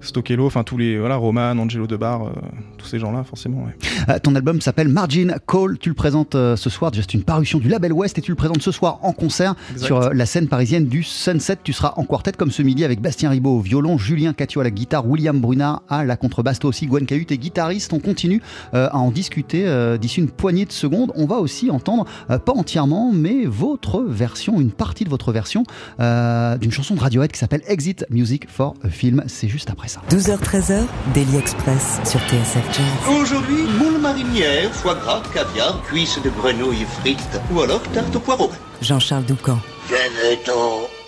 Stockello, 0.00 0.46
enfin 0.46 0.64
tous 0.64 0.76
les 0.78 0.98
voilà, 0.98 1.16
Roman, 1.16 1.50
Angelo 1.58 1.86
Debar, 1.86 2.22
euh, 2.26 2.30
tous 2.78 2.86
ces 2.86 2.98
gens-là, 2.98 3.22
forcément. 3.24 3.64
ouais. 3.64 3.76
Euh, 4.08 4.18
Ton 4.18 4.34
album 4.34 4.60
s'appelle 4.60 4.88
Margin 4.88 5.34
Call, 5.46 5.78
tu 5.78 5.90
le 5.90 5.94
présentes 5.94 6.34
euh, 6.34 6.56
ce 6.56 6.70
soir, 6.70 6.92
juste 6.94 7.12
une 7.14 7.22
parution 7.22 7.58
du 7.58 7.68
label 7.68 7.92
West 7.92 8.16
et 8.18 8.22
tu 8.22 8.30
le 8.30 8.36
présentes 8.36 8.62
ce 8.62 8.72
soir 8.72 8.98
en 9.02 9.12
concert 9.12 9.54
Exact. 9.70 9.86
sur 9.86 10.00
euh, 10.00 10.10
la 10.14 10.26
scène 10.26 10.48
parisienne 10.48 10.86
du 10.86 11.02
Sunset. 11.02 11.58
Tu 11.62 11.72
seras 11.72 11.92
en 11.96 12.04
quartet 12.04 12.32
comme 12.32 12.50
ce 12.50 12.62
midi 12.62 12.84
avec 12.84 13.00
Bastien 13.00 13.30
Ribot 13.30 13.58
au 13.58 13.60
violon, 13.60 13.98
Julien 13.98 14.32
Catio 14.32 14.60
à 14.60 14.64
la 14.64 14.70
guitare, 14.70 15.06
William 15.06 15.38
Brunard 15.38 15.82
à 15.88 16.04
la 16.04 16.16
contrebasse, 16.16 16.58
toi 16.58 16.70
aussi 16.70 16.86
Gwen 16.86 17.04
Cahut 17.06 17.30
et 17.30 17.38
guitariste. 17.38 17.92
On 17.92 17.98
continue 18.00 18.40
euh, 18.74 18.88
à 18.90 18.96
en 18.98 19.10
discuter 19.10 19.66
euh, 19.66 19.98
d'ici 19.98 20.20
une 20.20 20.30
poignée 20.30 20.64
de 20.64 20.72
secondes. 20.72 21.12
On 21.14 21.26
va 21.26 21.36
aussi 21.36 21.70
entendre, 21.70 22.06
euh, 22.30 22.38
pas 22.38 22.52
entièrement, 22.52 23.12
mais 23.12 23.44
votre 23.44 24.00
version, 24.02 24.60
une 24.60 24.70
partie 24.72 25.04
de 25.04 25.10
votre 25.10 25.30
version 25.32 25.64
euh, 26.00 26.56
d'une 26.56 26.72
chanson 26.72 26.94
de 26.94 27.00
Radiohead 27.00 27.30
qui 27.32 27.38
s'appelle 27.38 27.62
Exit 27.66 28.06
Music 28.10 28.48
for 28.48 28.74
a 28.82 28.88
Film. 28.88 29.22
C'est 29.26 29.48
juste 29.48 29.68
après 29.70 29.88
ça. 29.90 30.00
12h-13h, 30.10 30.84
Daily 31.14 31.36
Express 31.36 32.00
sur 32.04 32.20
TSF 32.20 32.64
Jazz. 32.72 33.16
Aujourd'hui, 33.20 33.64
moule 33.78 33.98
marinière, 33.98 34.72
foie 34.72 34.94
gras, 34.94 35.22
caviar, 35.34 35.82
cuisses 35.82 36.20
de 36.22 36.30
grenouille 36.30 36.86
frites 37.00 37.40
ou 37.52 37.60
alors 37.60 37.82
tarte 37.92 38.14
au 38.14 38.20
poireau. 38.20 38.50
Jean-Charles 38.80 39.24
Doucan. 39.24 39.58
Venez-t'en. 39.88 40.99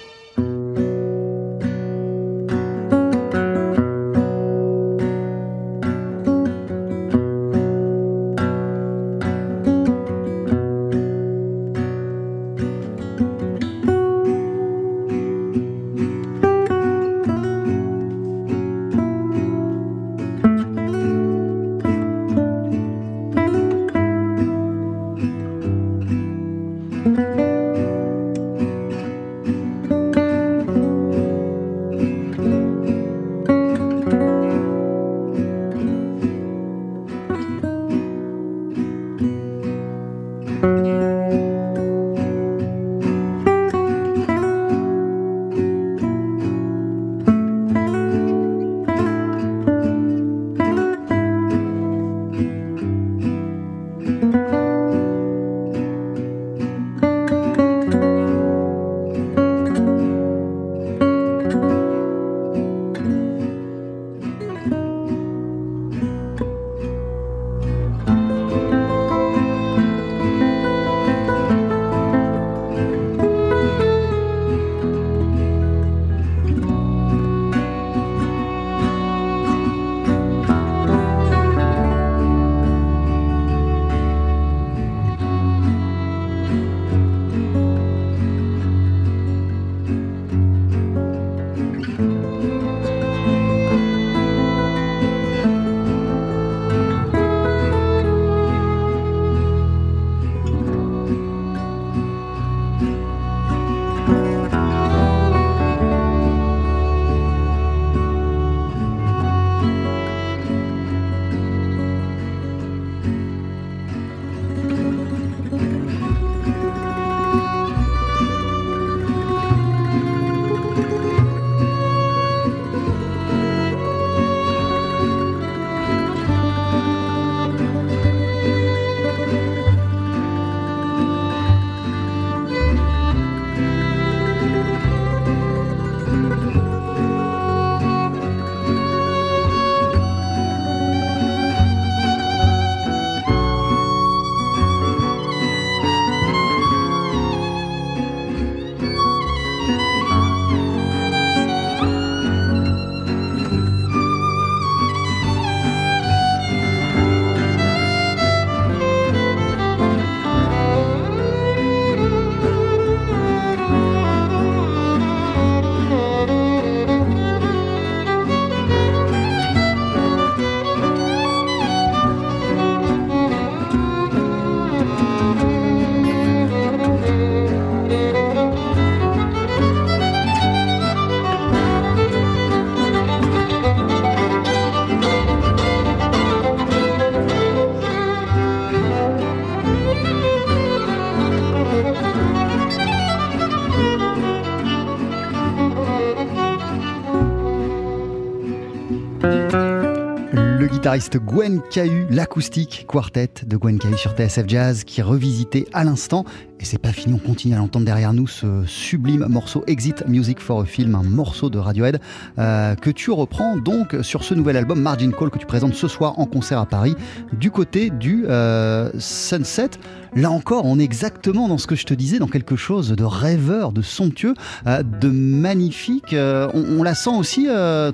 Guitariste 200.93 201.25
Gwen 201.25 201.63
Cahu, 201.71 202.07
l'acoustique 202.11 202.85
quartet 202.87 203.31
de 203.47 203.57
Gwen 203.57 203.79
Cahu 203.79 203.97
sur 203.97 204.11
TSF 204.13 204.47
Jazz, 204.47 204.85
qui 204.85 205.01
revisité 205.01 205.67
à 205.73 205.85
l'instant 205.85 206.27
Et 206.63 206.65
c'est 206.65 206.79
pas 206.79 206.93
fini, 206.93 207.13
on 207.13 207.19
continue 207.19 207.57
à 207.57 207.59
l'entendre 207.59 207.85
derrière 207.85 208.13
nous 208.13 208.29
ce 208.29 208.63
sublime 208.67 209.27
morceau 209.29 209.65
Exit 209.67 210.07
Music 210.07 210.39
for 210.39 210.61
a 210.61 210.65
Film, 210.65 210.95
un 210.95 211.03
morceau 211.03 211.51
de 211.51 211.59
Radiohead 211.59 212.01
euh, 212.39 212.77
que 212.77 212.91
tu 212.91 213.11
reprends 213.11 213.57
donc 213.57 213.97
sur 214.03 214.23
ce 214.23 214.33
nouvel 214.33 214.57
album 214.57 214.81
Margin 214.81 215.11
Call 215.11 215.31
que 215.31 215.39
tu 215.39 215.47
présentes 215.47 215.75
ce 215.75 215.89
soir 215.89 216.21
en 216.21 216.25
concert 216.25 216.61
à 216.61 216.67
Paris 216.67 216.95
du 217.33 217.51
côté 217.51 217.91
du 217.91 218.27
euh, 218.29 218.93
Sunset. 218.97 219.71
Là 220.15 220.31
encore, 220.31 220.67
on 220.67 220.79
est 220.79 220.85
exactement 220.85 221.49
dans 221.49 221.59
ce 221.59 221.67
que 221.67 221.75
je 221.75 221.85
te 221.85 221.95
disais, 221.95 222.21
dans 222.21 222.29
quelque 222.29 222.55
chose 222.55 222.91
de 222.91 223.05
rêveur, 223.05 223.73
de 223.73 223.83
somptueux, 223.83 224.35
euh, 224.69 224.85
de 224.85 225.09
magnifique. 225.09 226.15
On, 226.15 226.83
la 226.85 226.95
sent 226.95 227.17
aussi, 227.19 227.49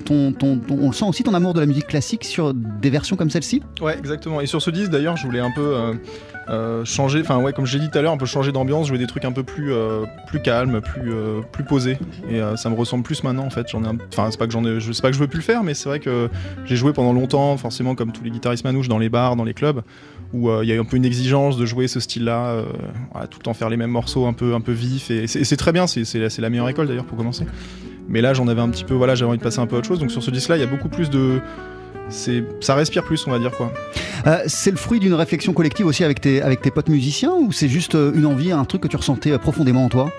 ton, 0.05 0.35
on 0.69 0.91
sent 0.91 1.05
aussi 1.05 1.23
ton 1.23 1.33
amour 1.33 1.55
de 1.55 1.61
la 1.61 1.65
musique 1.65 1.87
classique 1.87 2.23
sur 2.23 2.53
des 2.53 2.89
versions 2.91 3.15
comme 3.15 3.31
celle-ci? 3.31 3.63
Ouais, 3.81 3.97
exactement. 3.97 4.41
Et 4.41 4.45
sur 4.45 4.61
ce 4.61 4.69
disque, 4.69 4.91
d'ailleurs, 4.91 5.17
je 5.17 5.25
voulais 5.25 5.39
un 5.39 5.51
peu 5.51 5.97
euh, 6.49 6.83
changer, 6.83 7.21
enfin, 7.21 7.37
ouais, 7.37 7.53
comme 7.53 7.65
j'ai 7.65 7.79
dit 7.79 7.89
tout 7.89 7.97
à 7.97 8.01
l'heure, 8.01 8.11
un 8.11 8.17
peu 8.17 8.25
changer 8.25 8.51
d'ambiance, 8.51 8.87
jouer 8.87 8.97
des 8.97 9.07
trucs 9.07 9.25
un 9.25 9.31
peu 9.31 9.43
plus, 9.43 9.71
euh, 9.71 10.05
plus 10.27 10.41
calmes, 10.41 10.81
plus, 10.81 11.13
euh, 11.13 11.41
plus 11.51 11.63
posés. 11.63 11.97
Et 12.29 12.41
euh, 12.41 12.55
ça 12.55 12.69
me 12.69 12.75
ressemble 12.75 13.03
plus 13.03 13.23
maintenant, 13.23 13.45
en 13.45 13.49
fait. 13.49 13.67
J'en 13.69 13.83
ai, 13.83 13.87
enfin, 14.11 14.29
c'est 14.31 14.37
pas 14.37 14.47
que 14.47 14.53
j'en 14.53 14.65
ai, 14.65 14.79
je 14.79 14.99
pas 15.01 15.09
que 15.09 15.15
je 15.15 15.19
veux 15.19 15.27
plus 15.27 15.39
le 15.39 15.43
faire, 15.43 15.63
mais 15.63 15.73
c'est 15.73 15.87
vrai 15.87 15.99
que 15.99 16.29
j'ai 16.65 16.75
joué 16.75 16.91
pendant 16.93 17.13
longtemps, 17.13 17.55
forcément, 17.57 17.95
comme 17.95 18.11
tous 18.11 18.23
les 18.23 18.31
guitaristes 18.31 18.63
manouches, 18.63 18.87
dans 18.87 18.99
les 18.99 19.09
bars, 19.09 19.35
dans 19.35 19.43
les 19.43 19.53
clubs, 19.53 19.81
où 20.33 20.51
il 20.61 20.67
y 20.67 20.73
a 20.73 20.79
un 20.79 20.85
peu 20.85 20.97
une 20.97 21.05
exigence 21.05 21.57
de 21.57 21.65
jouer 21.65 21.87
ce 21.87 21.99
style-là, 21.99 22.63
tout 23.29 23.39
le 23.39 23.43
temps 23.43 23.53
faire 23.53 23.69
les 23.69 23.77
mêmes 23.77 23.91
morceaux 23.91 24.25
un 24.25 24.33
peu, 24.33 24.55
un 24.55 24.61
peu 24.61 24.71
vifs. 24.71 25.11
Et 25.11 25.27
c'est 25.27 25.57
très 25.57 25.71
bien, 25.71 25.87
c'est 25.87 26.05
c'est 26.05 26.19
la, 26.19 26.29
c'est 26.29 26.41
la 26.41 26.49
meilleure 26.49 26.69
école 26.69 26.87
d'ailleurs 26.87 27.05
pour 27.05 27.17
commencer. 27.17 27.45
Mais 28.07 28.21
là, 28.21 28.33
j'en 28.33 28.47
avais 28.47 28.61
un 28.61 28.69
petit 28.69 28.83
peu, 28.83 28.95
voilà, 28.95 29.13
j'avais 29.15 29.29
envie 29.29 29.37
de 29.37 29.43
passer 29.43 29.59
un 29.59 29.67
peu 29.67 29.75
à 29.75 29.79
autre 29.79 29.87
chose. 29.87 29.99
Donc 29.99 30.11
sur 30.11 30.23
ce 30.23 30.31
disque-là, 30.31 30.57
il 30.57 30.61
y 30.61 30.63
a 30.63 30.67
beaucoup 30.67 30.89
plus 30.89 31.09
de. 31.09 31.39
C'est, 32.09 32.43
ça 32.59 32.75
respire 32.75 33.03
plus, 33.03 33.25
on 33.27 33.31
va 33.31 33.39
dire 33.39 33.51
quoi. 33.51 33.71
Euh, 34.27 34.39
c'est 34.47 34.71
le 34.71 34.77
fruit 34.77 34.99
d'une 34.99 35.13
réflexion 35.13 35.53
collective 35.53 35.85
aussi 35.85 36.03
avec 36.03 36.19
tes, 36.19 36.41
avec 36.41 36.61
tes 36.61 36.71
potes 36.71 36.89
musiciens 36.89 37.33
ou 37.33 37.51
c'est 37.51 37.69
juste 37.69 37.95
euh, 37.95 38.11
une 38.13 38.25
envie, 38.25 38.51
un 38.51 38.65
truc 38.65 38.81
que 38.81 38.87
tu 38.87 38.97
ressentais 38.97 39.31
euh, 39.31 39.37
profondément 39.37 39.85
en 39.85 39.89
toi? 39.89 40.11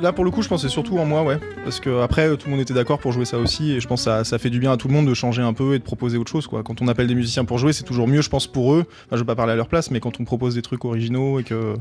Là, 0.00 0.12
pour 0.12 0.24
le 0.24 0.30
coup, 0.30 0.42
je 0.42 0.48
c'est 0.56 0.68
surtout 0.68 0.98
en 0.98 1.04
moi, 1.04 1.22
ouais. 1.24 1.38
Parce 1.64 1.80
que 1.80 2.00
après, 2.00 2.28
tout 2.36 2.46
le 2.46 2.52
monde 2.52 2.60
était 2.60 2.74
d'accord 2.74 2.98
pour 2.98 3.12
jouer 3.12 3.24
ça 3.24 3.38
aussi, 3.38 3.72
et 3.72 3.80
je 3.80 3.88
pense 3.88 4.00
que 4.00 4.04
ça, 4.04 4.24
ça 4.24 4.38
fait 4.38 4.50
du 4.50 4.60
bien 4.60 4.72
à 4.72 4.76
tout 4.76 4.88
le 4.88 4.94
monde 4.94 5.06
de 5.06 5.14
changer 5.14 5.42
un 5.42 5.52
peu 5.52 5.74
et 5.74 5.78
de 5.78 5.84
proposer 5.84 6.16
autre 6.16 6.30
chose, 6.30 6.46
quoi. 6.46 6.62
Quand 6.62 6.80
on 6.80 6.88
appelle 6.88 7.06
des 7.06 7.14
musiciens 7.14 7.44
pour 7.44 7.58
jouer, 7.58 7.72
c'est 7.72 7.84
toujours 7.84 8.06
mieux, 8.06 8.22
je 8.22 8.30
pense, 8.30 8.46
pour 8.46 8.74
eux. 8.74 8.84
Enfin, 9.06 9.16
je 9.16 9.18
veux 9.18 9.24
pas 9.24 9.34
parler 9.34 9.52
à 9.52 9.56
leur 9.56 9.68
place, 9.68 9.90
mais 9.90 10.00
quand 10.00 10.20
on 10.20 10.24
propose 10.24 10.54
des 10.54 10.62
trucs 10.62 10.84
originaux 10.84 11.40
et 11.40 11.44
que 11.44 11.74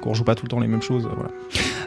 qu'on 0.00 0.14
joue 0.14 0.24
pas 0.24 0.34
tout 0.34 0.44
le 0.46 0.48
temps 0.48 0.60
les 0.60 0.68
mêmes 0.68 0.82
choses, 0.82 1.08
voilà. 1.14 1.30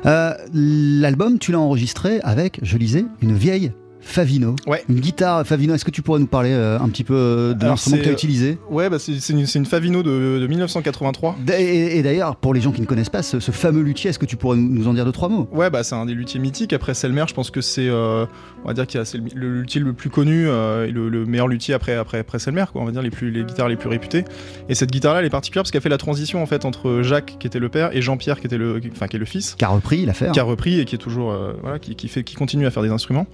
Euh, 0.05 0.33
L'album, 0.53 1.39
tu 1.39 1.51
l'as 1.51 1.59
enregistré 1.59 2.19
avec, 2.21 2.59
je 2.61 2.77
lisais, 2.77 3.05
une 3.21 3.33
vieille 3.33 3.71
Favino. 4.05 4.55
Ouais. 4.67 4.83
Une 4.89 4.99
guitare 4.99 5.45
Favino. 5.47 5.73
Est-ce 5.73 5.85
que 5.85 5.91
tu 5.91 6.01
pourrais 6.01 6.19
nous 6.19 6.27
parler 6.27 6.51
euh, 6.51 6.77
un 6.79 6.89
petit 6.89 7.03
peu 7.03 7.13
euh, 7.15 7.53
de 7.53 7.65
l'instrument 7.65 7.97
que 7.97 8.03
tu 8.03 8.09
as 8.09 8.11
utilisé 8.13 8.57
Ouais, 8.69 8.89
bah 8.89 8.97
c'est 8.99 9.13
une, 9.29 9.65
Favino 9.65 10.03
de, 10.03 10.39
de 10.39 10.47
1983. 10.47 11.37
D- 11.45 11.53
Et, 11.57 11.97
et 11.97 12.03
d'ailleurs, 12.03 12.35
pour 12.35 12.53
les 12.53 12.61
gens 12.61 12.71
qui 12.71 12.81
ne 12.81 12.85
connaissent 12.85 13.09
pas 13.09 13.23
ce, 13.23 13.39
ce 13.39 13.51
fameux 13.51 13.81
luthier, 13.81 14.09
est-ce 14.09 14.19
que 14.19 14.25
tu 14.25 14.35
pourrais 14.35 14.57
nous, 14.57 14.87
en 14.87 14.93
dire 14.93 15.05
deux, 15.05 15.11
trois 15.11 15.29
mots? 15.29 15.47
Ouais, 15.51 15.69
bah 15.69 15.83
c'est 15.83 15.95
un 15.95 16.05
des 16.05 16.13
luthiers 16.13 16.39
mythiques. 16.39 16.73
Après 16.73 16.93
Selmer, 16.93 17.23
je 17.27 17.33
pense 17.33 17.49
que 17.49 17.61
c'est, 17.61 17.87
euh, 17.87 18.25
on 18.63 18.67
va 18.67 18.73
dire 18.73 18.85
qu'il 18.87 19.03
c'est 19.05 19.17
le, 19.17 19.23
le 19.35 19.61
luthier 19.61 19.79
le 19.81 19.93
plus 19.93 20.09
connu 20.09 20.47
euh, 20.47 20.85
et 20.87 20.91
le, 20.91 21.09
le 21.09 21.25
meilleur 21.25 21.47
luthier 21.47 21.73
après 21.73 21.95
après 21.95 22.19
après 22.19 22.39
Selmer, 22.39 22.65
quoi. 22.71 22.81
On 22.81 22.85
va 22.85 22.91
dire 22.91 23.01
les 23.01 23.09
plus 23.09 23.31
les 23.31 23.43
guitares 23.43 23.69
les 23.69 23.77
plus 23.77 23.89
réputées. 23.89 24.25
Et 24.69 24.75
cette 24.75 24.91
guitare-là, 24.91 25.19
elle 25.21 25.25
est 25.25 25.29
particulière 25.29 25.63
parce 25.63 25.71
qu'elle 25.71 25.81
fait 25.81 25.89
la 25.89 25.97
transition 25.97 26.43
en 26.43 26.45
fait 26.45 26.65
entre 26.65 27.01
Jacques 27.03 27.37
qui 27.39 27.47
était 27.47 27.59
le 27.59 27.69
père 27.69 27.95
et 27.95 28.01
Jean-Pierre 28.01 28.39
qui 28.39 28.47
était 28.47 28.57
le, 28.57 28.79
enfin 28.91 29.07
qui 29.07 29.15
est 29.15 29.19
le 29.19 29.25
fils, 29.25 29.55
Qui 29.57 29.65
a 29.65 29.69
repris 29.69 30.05
l'affaire 30.05 30.31
qui 30.33 30.39
a 30.39 30.43
repris 30.43 30.79
et 30.79 30.85
qui 30.85 30.95
est 30.95 30.99
toujours, 30.99 31.31
euh, 31.31 31.53
voilà, 31.61 31.79
qui, 31.79 31.95
qui 31.95 32.07
fait, 32.07 32.23
qui 32.23 32.35
continue 32.35 32.65
à 32.65 32.71
faire 32.71 32.83
des 32.83 32.89
instruments. 32.89 33.27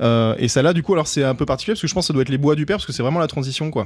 Euh, 0.00 0.34
et 0.38 0.48
ça 0.48 0.62
là, 0.62 0.72
du 0.72 0.82
coup, 0.82 0.92
alors 0.92 1.06
c'est 1.06 1.24
un 1.24 1.34
peu 1.34 1.46
particulier 1.46 1.74
parce 1.74 1.82
que 1.82 1.88
je 1.88 1.94
pense 1.94 2.04
que 2.04 2.08
ça 2.08 2.12
doit 2.12 2.22
être 2.22 2.28
les 2.28 2.38
bois 2.38 2.54
du 2.54 2.66
père 2.66 2.76
parce 2.76 2.86
que 2.86 2.92
c'est 2.92 3.02
vraiment 3.02 3.20
la 3.20 3.26
transition, 3.26 3.70
quoi. 3.70 3.84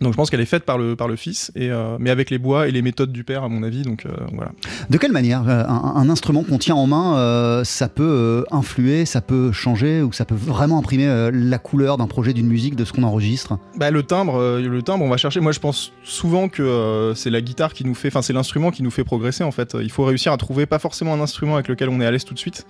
Donc 0.00 0.14
je 0.14 0.16
pense 0.16 0.30
qu'elle 0.30 0.40
est 0.40 0.46
faite 0.46 0.64
par 0.64 0.78
le 0.78 0.96
par 0.96 1.08
le 1.08 1.16
fils 1.16 1.52
et 1.54 1.70
euh, 1.70 1.98
mais 1.98 2.08
avec 2.08 2.30
les 2.30 2.38
bois 2.38 2.66
et 2.66 2.70
les 2.70 2.80
méthodes 2.80 3.12
du 3.12 3.22
père 3.22 3.44
à 3.44 3.50
mon 3.50 3.62
avis. 3.62 3.82
Donc 3.82 4.06
euh, 4.06 4.10
voilà. 4.32 4.52
De 4.88 4.96
quelle 4.96 5.12
manière 5.12 5.46
euh, 5.46 5.62
un, 5.68 5.92
un 5.96 6.08
instrument 6.08 6.42
qu'on 6.42 6.56
tient 6.56 6.74
en 6.74 6.86
main, 6.86 7.62
ça 7.64 7.88
peut 7.88 8.46
influer, 8.50 9.04
ça 9.04 9.20
peut 9.20 9.52
changer 9.52 10.00
ou 10.00 10.12
ça 10.12 10.24
peut 10.24 10.34
vraiment 10.34 10.78
imprimer 10.78 11.30
la 11.32 11.58
couleur 11.58 11.98
d'un 11.98 12.06
projet, 12.06 12.32
d'une 12.32 12.46
musique, 12.46 12.76
de 12.76 12.86
ce 12.86 12.94
qu'on 12.94 13.02
enregistre? 13.02 13.58
Bah, 13.76 13.90
le 13.90 14.02
timbre, 14.02 14.58
le 14.58 14.82
timbre, 14.82 15.04
on 15.04 15.10
va 15.10 15.18
chercher. 15.18 15.40
Moi, 15.40 15.52
je 15.52 15.60
pense 15.60 15.92
souvent 16.02 16.48
que 16.48 17.12
c'est 17.14 17.30
la 17.30 17.42
guitare 17.42 17.74
qui 17.74 17.84
nous 17.84 17.94
fait, 17.94 18.08
enfin, 18.08 18.22
c'est 18.22 18.32
l'instrument 18.32 18.70
qui 18.70 18.82
nous 18.82 18.90
fait 18.90 19.04
progresser 19.04 19.44
en 19.44 19.50
fait. 19.50 19.76
Il 19.82 19.90
faut 19.90 20.04
réussir 20.04 20.32
à 20.32 20.38
trouver 20.38 20.64
pas 20.64 20.78
forcément 20.78 21.12
un 21.12 21.20
instrument 21.20 21.56
avec 21.56 21.68
lequel 21.68 21.90
on 21.90 22.00
est 22.00 22.06
à 22.06 22.10
l'aise 22.10 22.24
tout 22.24 22.34
de 22.34 22.38
suite. 22.38 22.64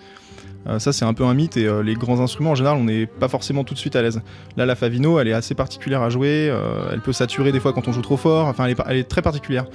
Euh, 0.66 0.78
ça, 0.78 0.92
c'est 0.92 1.04
un 1.04 1.14
peu 1.14 1.24
un 1.24 1.34
mythe 1.34 1.56
et 1.56 1.66
euh, 1.66 1.82
les 1.82 1.94
grands 1.94 2.20
instruments 2.20 2.50
en 2.50 2.54
général, 2.54 2.76
on 2.76 2.84
n'est 2.84 3.06
pas 3.06 3.28
forcément 3.28 3.64
tout 3.64 3.74
de 3.74 3.78
suite 3.78 3.96
à 3.96 4.02
l'aise. 4.02 4.20
Là, 4.56 4.66
la 4.66 4.74
Favino, 4.74 5.18
elle 5.18 5.28
est 5.28 5.32
assez 5.32 5.54
particulière 5.54 6.02
à 6.02 6.10
jouer. 6.10 6.48
euh, 6.50 6.90
elle 6.92 7.00
peut 7.00 7.12
saturer 7.12 7.52
des 7.52 7.60
fois 7.60 7.72
quand 7.72 7.88
on 7.88 7.92
joue 7.92 8.02
trop 8.02 8.16
fort. 8.16 8.46
Enfin, 8.46 8.66
elle 8.66 8.96
est, 8.96 9.04
très 9.04 9.22
particulière. 9.22 9.66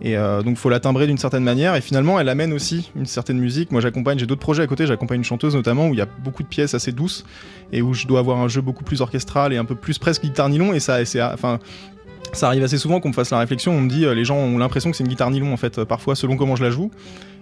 Et 0.00 0.14
donc, 0.44 0.56
faut 0.58 0.68
la 0.68 0.78
timbrer 0.78 1.08
d'une 1.08 1.18
certaine 1.18 1.42
manière. 1.42 1.74
Et 1.74 1.80
finalement, 1.80 2.20
elle 2.20 2.28
amène 2.28 2.52
aussi 2.52 2.92
une 2.94 3.04
certaine 3.04 3.38
musique. 3.38 3.72
Moi, 3.72 3.80
j'accompagne, 3.80 4.16
j'ai 4.16 4.26
d'autres 4.26 4.40
projets 4.40 4.62
à 4.62 4.66
côté. 4.68 4.86
J'accompagne 4.86 5.18
une 5.18 5.24
chanteuse 5.24 5.56
notamment 5.56 5.88
où 5.88 5.92
il 5.92 5.98
y 5.98 6.00
a 6.00 6.06
beaucoup 6.22 6.44
de 6.44 6.48
pièces 6.48 6.74
assez 6.74 6.92
douces 6.92 7.24
et 7.72 7.82
où 7.82 7.94
je 7.94 8.06
dois 8.06 8.20
avoir 8.20 8.38
un 8.38 8.46
jeu 8.46 8.60
beaucoup 8.60 8.84
plus 8.84 9.00
orchestral 9.00 9.52
et 9.52 9.56
un 9.56 9.64
peu 9.64 9.74
plus 9.74 9.98
presque 9.98 10.22
guitare 10.22 10.50
nylon. 10.50 10.72
Et 10.72 10.78
ça, 10.78 11.04
c'est, 11.04 11.20
enfin, 11.20 11.58
ça 12.32 12.46
arrive 12.46 12.62
assez 12.62 12.78
souvent 12.78 13.00
qu'on 13.00 13.08
me 13.08 13.12
fasse 13.12 13.30
la 13.30 13.40
réflexion. 13.40 13.72
On 13.72 13.80
me 13.80 13.90
dit, 13.90 14.06
les 14.06 14.24
gens 14.24 14.36
ont 14.36 14.58
l'impression 14.58 14.92
que 14.92 14.96
c'est 14.96 15.02
une 15.02 15.10
guitare 15.10 15.32
nylon 15.32 15.52
en 15.52 15.56
fait, 15.56 15.82
parfois 15.82 16.14
selon 16.14 16.36
comment 16.36 16.54
je 16.54 16.62
la 16.62 16.70
joue. 16.70 16.92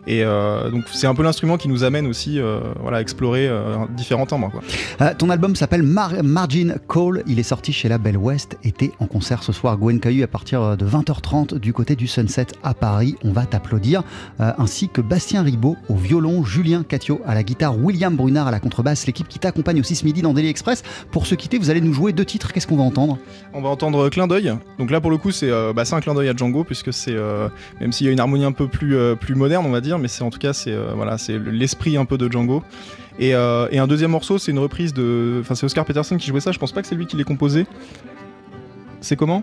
Et 0.06 0.22
euh, 0.22 0.70
donc 0.70 0.84
c'est 0.92 1.06
un 1.06 1.14
peu 1.14 1.22
l'instrument 1.22 1.56
qui 1.56 1.68
nous 1.68 1.82
amène 1.82 2.06
aussi, 2.06 2.38
euh, 2.38 2.60
voilà, 2.80 2.98
à 2.98 3.00
explorer 3.00 3.48
euh, 3.48 3.76
différents 3.96 4.26
timbres. 4.26 4.50
Quoi. 4.50 5.14
Ton 5.14 5.30
album 5.30 5.56
s'appelle 5.56 5.82
Mar- 5.82 6.22
Margin 6.22 6.76
Call, 6.88 7.22
il 7.26 7.38
est 7.38 7.44
sorti 7.44 7.72
chez 7.72 7.88
la 7.88 7.98
Belle 7.98 8.16
Ouest, 8.16 8.56
était 8.62 8.92
en 9.00 9.06
concert 9.06 9.42
ce 9.42 9.52
soir 9.52 9.76
Gwen 9.76 9.98
Cahu 9.98 10.22
à 10.22 10.26
partir 10.28 10.76
de 10.76 10.86
20h30 10.86 11.58
du 11.58 11.72
côté 11.72 11.96
du 11.96 12.06
Sunset 12.06 12.46
à 12.62 12.74
Paris, 12.74 13.16
on 13.24 13.32
va 13.32 13.46
t'applaudir, 13.46 14.02
ainsi 14.38 14.88
que 14.88 15.00
Bastien 15.00 15.42
Ribaud 15.42 15.76
au 15.88 15.94
violon, 15.94 16.44
Julien 16.44 16.84
Catio 16.86 17.20
à 17.26 17.34
la 17.34 17.42
guitare, 17.42 17.76
William 17.78 18.14
Brunard 18.14 18.46
à 18.46 18.50
la 18.50 18.60
contrebasse, 18.60 19.06
l'équipe 19.06 19.28
qui 19.28 19.38
t'accompagne 19.38 19.80
aussi 19.80 19.96
ce 19.96 20.04
midi 20.04 20.22
dans 20.22 20.32
Daily 20.32 20.48
Express. 20.48 20.82
Pour 21.10 21.26
se 21.26 21.34
quitter, 21.34 21.58
vous 21.58 21.70
allez 21.70 21.80
nous 21.80 21.92
jouer 21.92 22.12
deux 22.12 22.24
titres, 22.24 22.52
qu'est-ce 22.52 22.66
qu'on 22.66 22.76
va 22.76 22.84
entendre? 22.84 23.18
On 23.52 23.62
va 23.62 23.68
entendre 23.68 24.08
Clin 24.08 24.26
d'œil. 24.26 24.54
Donc 24.78 24.90
là 24.90 25.00
pour 25.00 25.10
le 25.10 25.18
coup 25.18 25.30
c'est 25.32 25.50
bah, 25.74 25.82
un 25.90 26.00
clin 26.00 26.14
d'œil 26.14 26.28
à 26.28 26.36
Django 26.36 26.64
puisque 26.64 26.92
c'est 26.92 27.16
même 27.80 27.92
s'il 27.92 28.06
y 28.06 28.10
a 28.10 28.12
une 28.12 28.20
harmonie 28.20 28.44
un 28.44 28.52
peu 28.52 28.68
plus 28.68 28.96
plus 29.16 29.34
moderne 29.34 29.64
on 29.66 29.70
va 29.70 29.80
dire, 29.80 29.95
mais 29.98 30.08
c'est 30.08 30.22
en 30.22 30.30
tout 30.30 30.38
cas 30.38 30.52
c'est 30.52 30.72
euh, 30.72 30.92
voilà 30.94 31.18
c'est 31.18 31.38
l'esprit 31.38 31.96
un 31.96 32.04
peu 32.04 32.18
de 32.18 32.30
Django. 32.30 32.62
Et, 33.18 33.34
euh, 33.34 33.66
et 33.70 33.78
un 33.78 33.86
deuxième 33.86 34.10
morceau 34.10 34.38
c'est 34.38 34.50
une 34.50 34.58
reprise 34.58 34.92
de, 34.92 35.38
enfin 35.40 35.54
c'est 35.54 35.64
Oscar 35.64 35.84
Peterson 35.84 36.16
qui 36.16 36.26
jouait 36.26 36.40
ça. 36.40 36.52
Je 36.52 36.58
pense 36.58 36.72
pas 36.72 36.82
que 36.82 36.88
c'est 36.88 36.94
lui 36.94 37.06
qui 37.06 37.16
l'ait 37.16 37.24
composé. 37.24 37.66
C'est 39.00 39.16
comment? 39.16 39.42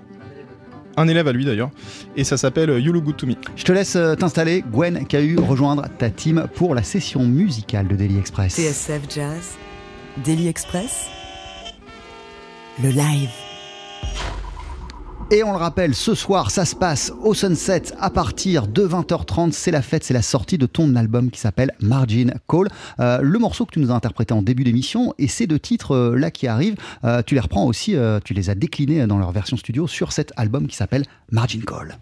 Un 0.95 1.07
élève 1.07 1.27
à 1.27 1.31
lui 1.31 1.43
d'ailleurs, 1.43 1.71
et 2.15 2.23
ça 2.23 2.37
s'appelle 2.37 2.79
You 2.79 2.93
Look 2.93 3.05
Good 3.05 3.17
to 3.17 3.25
Me. 3.25 3.33
Je 3.55 3.63
te 3.63 3.71
laisse 3.71 3.95
euh, 3.95 4.13
t'installer, 4.13 4.63
Gwen 4.71 5.07
Cahu, 5.07 5.39
rejoindre 5.39 5.87
ta 5.97 6.11
team 6.11 6.45
pour 6.53 6.75
la 6.75 6.83
session 6.83 7.25
musicale 7.25 7.87
de 7.87 7.95
Daily 7.95 8.19
Express. 8.19 8.53
TSF 8.53 9.01
Jazz, 9.09 9.57
Daily 10.23 10.47
Express, 10.47 11.07
le 12.83 12.89
live. 12.89 13.29
Et 15.31 15.43
on 15.43 15.51
le 15.51 15.57
rappelle, 15.57 15.95
ce 15.95 16.13
soir, 16.15 16.51
ça 16.51 16.65
se 16.65 16.75
passe 16.75 17.11
au 17.23 17.33
Sunset 17.33 17.83
à 17.99 18.09
partir 18.09 18.67
de 18.67 18.85
20h30. 18.85 19.51
C'est 19.51 19.71
la 19.71 19.81
fête, 19.81 20.03
c'est 20.03 20.13
la 20.13 20.21
sortie 20.21 20.57
de 20.57 20.65
ton 20.65 20.95
album 20.95 21.31
qui 21.31 21.39
s'appelle 21.39 21.71
Margin 21.79 22.33
Call. 22.47 22.67
Euh, 22.99 23.19
le 23.21 23.39
morceau 23.39 23.65
que 23.65 23.71
tu 23.71 23.79
nous 23.79 23.91
as 23.91 23.95
interprété 23.95 24.33
en 24.33 24.41
début 24.41 24.63
d'émission 24.63 25.13
et 25.17 25.27
ces 25.27 25.47
deux 25.47 25.59
titres 25.59 25.95
euh, 25.95 26.15
là 26.15 26.29
qui 26.29 26.47
arrivent, 26.47 26.75
euh, 27.03 27.21
tu 27.25 27.35
les 27.35 27.41
reprends 27.41 27.65
aussi, 27.65 27.95
tu 28.23 28.33
les 28.33 28.49
as 28.49 28.55
déclinés 28.55 29.07
dans 29.07 29.17
leur 29.17 29.31
version 29.31 29.57
studio 29.57 29.87
sur 29.87 30.11
cet 30.11 30.33
album 30.35 30.67
qui 30.67 30.75
s'appelle 30.75 31.05
Margin 31.31 31.61
Call. 31.61 31.97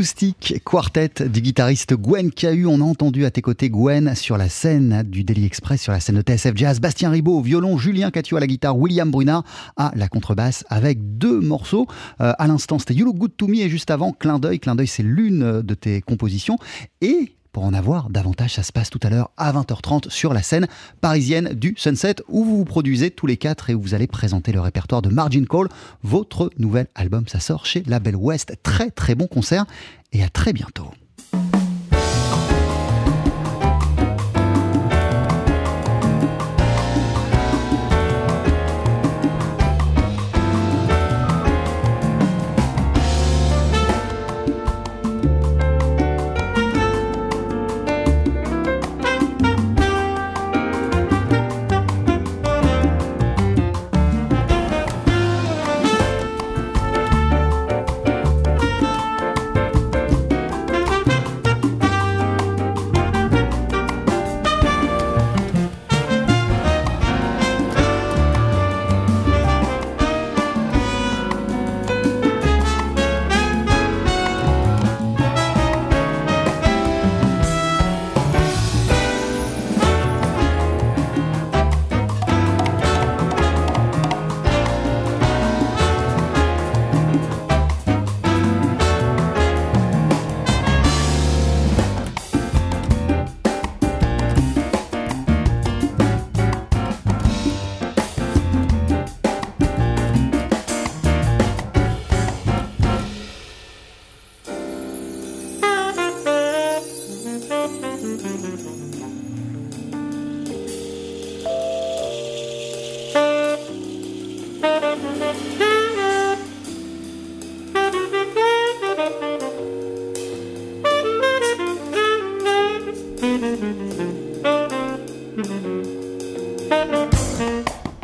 L'acoustique 0.00 0.54
quartet 0.64 1.28
du 1.28 1.42
guitariste 1.42 1.92
Gwen 1.92 2.32
Cahu. 2.32 2.64
On 2.64 2.80
a 2.80 2.84
entendu 2.84 3.26
à 3.26 3.30
tes 3.30 3.42
côtés 3.42 3.68
Gwen 3.68 4.14
sur 4.14 4.38
la 4.38 4.48
scène 4.48 5.02
du 5.02 5.24
Daily 5.24 5.44
Express, 5.44 5.82
sur 5.82 5.92
la 5.92 6.00
scène 6.00 6.16
de 6.16 6.22
TSF 6.22 6.52
Jazz. 6.54 6.80
Bastien 6.80 7.10
Ribaud 7.10 7.36
au 7.36 7.42
violon, 7.42 7.76
Julien 7.76 8.10
Catu 8.10 8.34
à 8.34 8.40
la 8.40 8.46
guitare, 8.46 8.78
William 8.78 9.10
Brunard 9.10 9.44
à 9.76 9.92
la 9.94 10.08
contrebasse 10.08 10.64
avec 10.70 11.18
deux 11.18 11.40
morceaux. 11.40 11.86
Euh, 12.22 12.32
à 12.38 12.46
l'instant, 12.46 12.78
c'était 12.78 12.94
You 12.94 13.04
Look 13.04 13.18
Good 13.18 13.36
To 13.36 13.46
Me 13.46 13.56
et 13.56 13.68
juste 13.68 13.90
avant, 13.90 14.12
Clin 14.12 14.38
d'œil. 14.38 14.58
Clin 14.58 14.74
d'œil, 14.74 14.86
c'est 14.86 15.02
l'une 15.02 15.60
de 15.60 15.74
tes 15.74 16.00
compositions. 16.00 16.56
Et 17.02 17.34
pour 17.52 17.64
en 17.64 17.74
avoir 17.74 18.10
davantage, 18.10 18.54
ça 18.54 18.62
se 18.62 18.72
passe 18.72 18.90
tout 18.90 19.00
à 19.02 19.10
l'heure 19.10 19.30
à 19.36 19.52
20h30 19.52 20.10
sur 20.10 20.32
la 20.32 20.42
scène 20.42 20.68
parisienne 21.00 21.52
du 21.54 21.74
Sunset 21.76 22.16
où 22.28 22.44
vous 22.44 22.58
vous 22.58 22.64
produisez 22.64 23.10
tous 23.10 23.26
les 23.26 23.36
quatre 23.36 23.70
et 23.70 23.74
où 23.74 23.80
vous 23.80 23.94
allez 23.94 24.06
présenter 24.06 24.52
le 24.52 24.60
répertoire 24.60 25.02
de 25.02 25.08
Margin 25.08 25.44
Call. 25.46 25.68
Votre 26.02 26.50
nouvel 26.58 26.86
album, 26.94 27.26
ça 27.26 27.40
sort 27.40 27.66
chez 27.66 27.82
Label 27.86 28.16
West. 28.16 28.54
Très 28.62 28.90
très 28.90 29.14
bon 29.14 29.26
concert 29.26 29.64
et 30.12 30.22
à 30.22 30.28
très 30.28 30.52
bientôt. 30.52 30.90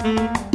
Mm-hmm. 0.07 0.46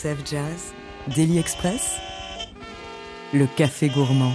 TSF 0.00 0.18
Jazz, 0.24 0.74
Daily 1.14 1.38
Express, 1.38 1.96
le 3.34 3.46
café 3.56 3.88
gourmand. 3.88 4.32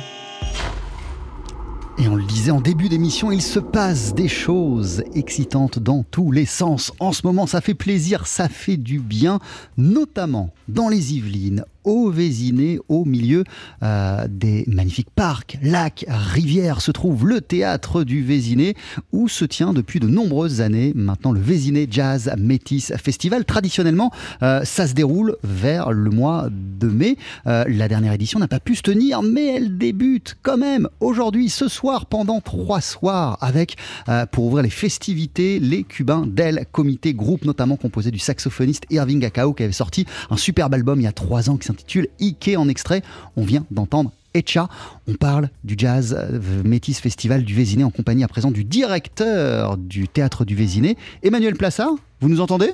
Et 1.97 2.07
on 2.07 2.15
le 2.15 2.23
disait 2.23 2.51
en 2.51 2.61
début 2.61 2.87
d'émission, 2.87 3.31
il 3.31 3.41
se 3.41 3.59
passe 3.59 4.13
des 4.13 4.27
choses 4.27 5.03
excitantes 5.15 5.79
dans 5.79 6.03
tous 6.03 6.31
les 6.31 6.45
sens. 6.45 6.91
En 6.99 7.13
ce 7.13 7.25
moment, 7.25 7.47
ça 7.47 7.61
fait 7.61 7.73
plaisir, 7.73 8.27
ça 8.27 8.47
fait 8.47 8.77
du 8.77 8.99
bien, 8.99 9.39
notamment 9.77 10.53
dans 10.67 10.87
les 10.87 11.15
Yvelines, 11.15 11.65
au 11.85 12.09
Vésiné, 12.09 12.79
au 12.89 13.05
milieu 13.05 13.43
euh, 13.83 14.27
des 14.29 14.65
magnifiques 14.67 15.09
parcs, 15.15 15.57
lacs, 15.61 16.05
rivières, 16.07 16.81
se 16.81 16.91
trouve 16.91 17.27
le 17.27 17.41
théâtre 17.41 18.03
du 18.03 18.23
Vésiné, 18.23 18.75
où 19.11 19.27
se 19.29 19.45
tient 19.45 19.73
depuis 19.73 19.99
de 19.99 20.07
nombreuses 20.07 20.61
années 20.61 20.91
maintenant 20.95 21.31
le 21.31 21.39
Vésiné 21.39 21.87
Jazz 21.89 22.33
Métis 22.37 22.93
Festival. 22.97 23.45
Traditionnellement, 23.45 24.11
euh, 24.43 24.63
ça 24.63 24.87
se 24.87 24.93
déroule 24.93 25.37
vers 25.43 25.91
le 25.91 26.09
mois 26.09 26.49
de 26.51 26.87
mai. 26.87 27.17
Euh, 27.47 27.63
la 27.67 27.87
dernière 27.87 28.13
édition 28.13 28.39
n'a 28.39 28.47
pas 28.47 28.59
pu 28.59 28.75
se 28.75 28.81
tenir, 28.81 29.21
mais 29.21 29.55
elle 29.55 29.77
débute 29.77 30.37
quand 30.41 30.57
même 30.57 30.89
aujourd'hui, 30.99 31.49
ce 31.49 31.67
soir, 31.67 32.07
pendant 32.07 32.41
trois 32.41 32.81
soirs, 32.81 33.37
avec, 33.41 33.77
pour 34.31 34.45
ouvrir 34.45 34.63
les 34.63 34.69
festivités, 34.69 35.59
les 35.59 35.83
Cubains 35.83 36.25
d'El 36.27 36.65
Comité, 36.71 37.13
groupe 37.13 37.45
notamment 37.45 37.77
composé 37.77 38.11
du 38.11 38.19
saxophoniste 38.19 38.85
Irving 38.89 39.23
Akao, 39.25 39.53
qui 39.53 39.63
avait 39.63 39.71
sorti 39.71 40.05
un 40.29 40.37
superbe 40.37 40.73
album 40.73 40.99
il 40.99 41.03
y 41.03 41.07
a 41.07 41.11
trois 41.11 41.49
ans 41.49 41.57
s'intitule 41.75 42.07
Ike 42.19 42.51
en 42.57 42.67
extrait. 42.69 43.01
On 43.35 43.43
vient 43.43 43.65
d'entendre 43.71 44.11
Echa. 44.33 44.67
On 45.07 45.13
parle 45.13 45.49
du 45.63 45.75
Jazz 45.77 46.17
Métis 46.63 46.99
Festival 46.99 47.43
du 47.43 47.53
Vésiné 47.53 47.83
en 47.83 47.89
compagnie 47.89 48.23
à 48.23 48.27
présent 48.27 48.51
du 48.51 48.63
directeur 48.63 49.77
du 49.77 50.07
théâtre 50.07 50.45
du 50.45 50.55
Vésiné, 50.55 50.97
Emmanuel 51.23 51.55
Plassard. 51.55 51.93
Vous 52.21 52.29
nous 52.29 52.41
entendez? 52.41 52.73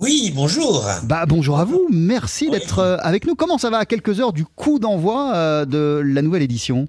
Oui, 0.00 0.32
bonjour. 0.34 0.84
Bah 1.04 1.26
bonjour 1.26 1.60
à 1.60 1.64
vous, 1.64 1.86
merci 1.92 2.50
d'être 2.50 2.80
euh, 2.80 2.96
avec 3.02 3.24
nous. 3.24 3.36
Comment 3.36 3.56
ça 3.56 3.70
va? 3.70 3.78
À 3.78 3.84
quelques 3.84 4.18
heures 4.18 4.32
du 4.32 4.44
coup 4.44 4.80
d'envoi 4.80 5.32
euh, 5.36 5.64
de 5.64 6.02
la 6.04 6.22
nouvelle 6.22 6.42
édition? 6.42 6.88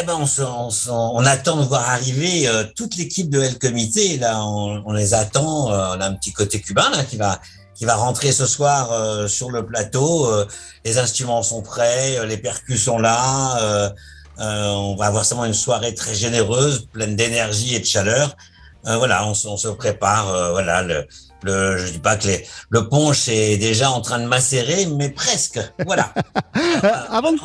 Eh 0.00 0.04
ben, 0.04 0.14
on, 0.14 1.24
attend 1.24 1.56
de 1.56 1.62
voir 1.62 1.88
arriver 1.88 2.46
euh, 2.46 2.64
toute 2.76 2.96
l'équipe 2.96 3.30
de 3.30 3.40
L 3.40 3.58
Comité. 3.58 4.18
Là, 4.18 4.44
on, 4.44 4.92
les 4.92 5.14
attend. 5.14 5.68
on 5.68 5.70
a 5.72 6.06
un 6.06 6.12
petit 6.12 6.32
côté 6.32 6.60
cubain 6.60 6.88
là 6.90 7.02
qui 7.02 7.16
va 7.16 7.40
qui 7.76 7.84
va 7.84 7.94
rentrer 7.94 8.32
ce 8.32 8.46
soir 8.46 8.90
euh, 8.92 9.28
sur 9.28 9.50
le 9.50 9.64
plateau. 9.64 10.26
Euh, 10.26 10.46
les 10.84 10.98
instruments 10.98 11.42
sont 11.42 11.62
prêts, 11.62 12.18
euh, 12.18 12.26
les 12.26 12.38
percus 12.38 12.82
sont 12.82 12.98
là. 12.98 13.92
on 14.38 14.96
va 14.96 15.06
avoir 15.06 15.24
seulement 15.24 15.44
une 15.44 15.54
soirée 15.54 15.94
très 15.94 16.14
généreuse, 16.14 16.86
pleine 16.92 17.16
d'énergie 17.16 17.74
et 17.74 17.80
de 17.80 17.84
chaleur. 17.84 18.36
voilà, 18.84 19.26
on, 19.26 19.34
se 19.34 19.68
prépare. 19.68 20.26
voilà, 20.52 20.82
le, 20.82 21.06
le, 21.42 21.76
je 21.78 21.92
dis 21.92 21.98
pas 21.98 22.16
que 22.16 22.26
les, 22.28 22.46
le 22.70 22.88
punch 22.88 23.28
est 23.28 23.56
déjà 23.56 23.90
en 23.90 24.00
train 24.00 24.18
de 24.18 24.26
macérer, 24.26 24.86
mais 24.86 25.10
presque. 25.10 25.58
Voilà. 25.86 26.12
avant, 27.10 27.32
de 27.32 27.38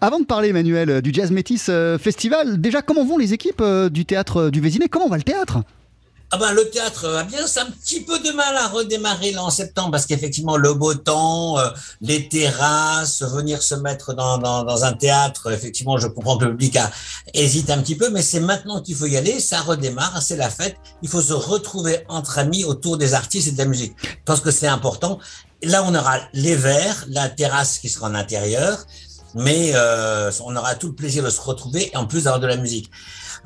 avant 0.00 0.20
de 0.20 0.24
parler, 0.24 0.48
Emmanuel, 0.48 1.02
du 1.02 1.12
Jazz 1.12 1.30
Métis 1.30 1.70
Festival, 2.00 2.60
déjà, 2.60 2.82
comment 2.82 3.04
vont 3.04 3.18
les 3.18 3.32
équipes 3.32 3.64
du 3.90 4.04
théâtre 4.04 4.50
du 4.50 4.60
Vésiné? 4.60 4.88
Comment 4.88 5.08
va 5.08 5.16
le 5.16 5.22
théâtre? 5.22 5.62
Ah 6.32 6.38
ben, 6.38 6.52
le 6.52 6.68
théâtre 6.68 7.08
va 7.08 7.22
bien, 7.22 7.46
c'est 7.46 7.60
un 7.60 7.70
petit 7.70 8.00
peu 8.00 8.18
de 8.18 8.32
mal 8.32 8.56
à 8.56 8.66
redémarrer 8.66 9.30
là 9.30 9.44
en 9.44 9.50
septembre 9.50 9.92
parce 9.92 10.06
qu'effectivement 10.06 10.56
le 10.56 10.74
beau 10.74 10.92
temps, 10.92 11.56
euh, 11.58 11.70
les 12.00 12.28
terrasses, 12.28 13.22
venir 13.22 13.62
se 13.62 13.76
mettre 13.76 14.12
dans, 14.12 14.36
dans, 14.36 14.64
dans, 14.64 14.84
un 14.84 14.92
théâtre, 14.92 15.52
effectivement 15.52 15.98
je 15.98 16.08
comprends 16.08 16.36
que 16.36 16.46
le 16.46 16.50
public 16.50 16.76
a, 16.78 16.90
hésite 17.32 17.70
un 17.70 17.78
petit 17.78 17.94
peu, 17.94 18.10
mais 18.10 18.22
c'est 18.22 18.40
maintenant 18.40 18.82
qu'il 18.82 18.96
faut 18.96 19.06
y 19.06 19.16
aller, 19.16 19.38
ça 19.38 19.60
redémarre, 19.60 20.20
c'est 20.20 20.36
la 20.36 20.50
fête, 20.50 20.76
il 21.00 21.08
faut 21.08 21.22
se 21.22 21.32
retrouver 21.32 22.04
entre 22.08 22.40
amis 22.40 22.64
autour 22.64 22.98
des 22.98 23.14
artistes 23.14 23.46
et 23.46 23.52
de 23.52 23.58
la 23.58 23.66
musique. 23.66 23.94
Je 24.02 24.08
pense 24.24 24.40
que 24.40 24.50
c'est 24.50 24.66
important. 24.66 25.20
Là 25.62 25.84
on 25.84 25.94
aura 25.94 26.18
les 26.32 26.56
verres, 26.56 27.04
la 27.08 27.28
terrasse 27.28 27.78
qui 27.78 27.88
sera 27.88 28.08
en 28.08 28.16
intérieur, 28.16 28.84
mais 29.36 29.72
euh, 29.74 30.32
on 30.44 30.56
aura 30.56 30.74
tout 30.74 30.88
le 30.88 30.94
plaisir 30.94 31.22
de 31.22 31.30
se 31.30 31.40
retrouver 31.40 31.92
et 31.92 31.96
en 31.96 32.06
plus 32.06 32.24
d'avoir 32.24 32.40
de 32.40 32.48
la 32.48 32.56
musique. 32.56 32.90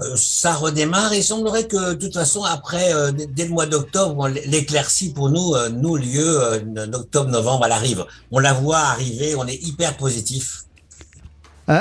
Euh, 0.02 0.14
ça 0.16 0.54
redémarre 0.54 1.12
il 1.14 1.22
semblerait 1.22 1.66
que 1.66 1.92
de 1.92 2.06
toute 2.06 2.14
façon 2.14 2.42
après 2.42 2.94
euh, 2.94 3.12
dès 3.12 3.44
le 3.44 3.50
mois 3.50 3.66
d'octobre 3.66 4.28
l'éclaircie 4.28 5.12
pour 5.12 5.28
nous 5.28 5.54
euh, 5.54 5.68
nous 5.68 5.96
lieu 5.96 6.40
d'octobre 6.86 7.30
novembre 7.30 7.66
elle 7.66 7.72
arrive. 7.72 8.06
On 8.30 8.38
la 8.38 8.52
voit 8.52 8.78
arriver 8.78 9.34
on 9.34 9.46
est 9.46 9.62
hyper 9.62 9.96
positif 9.96 10.64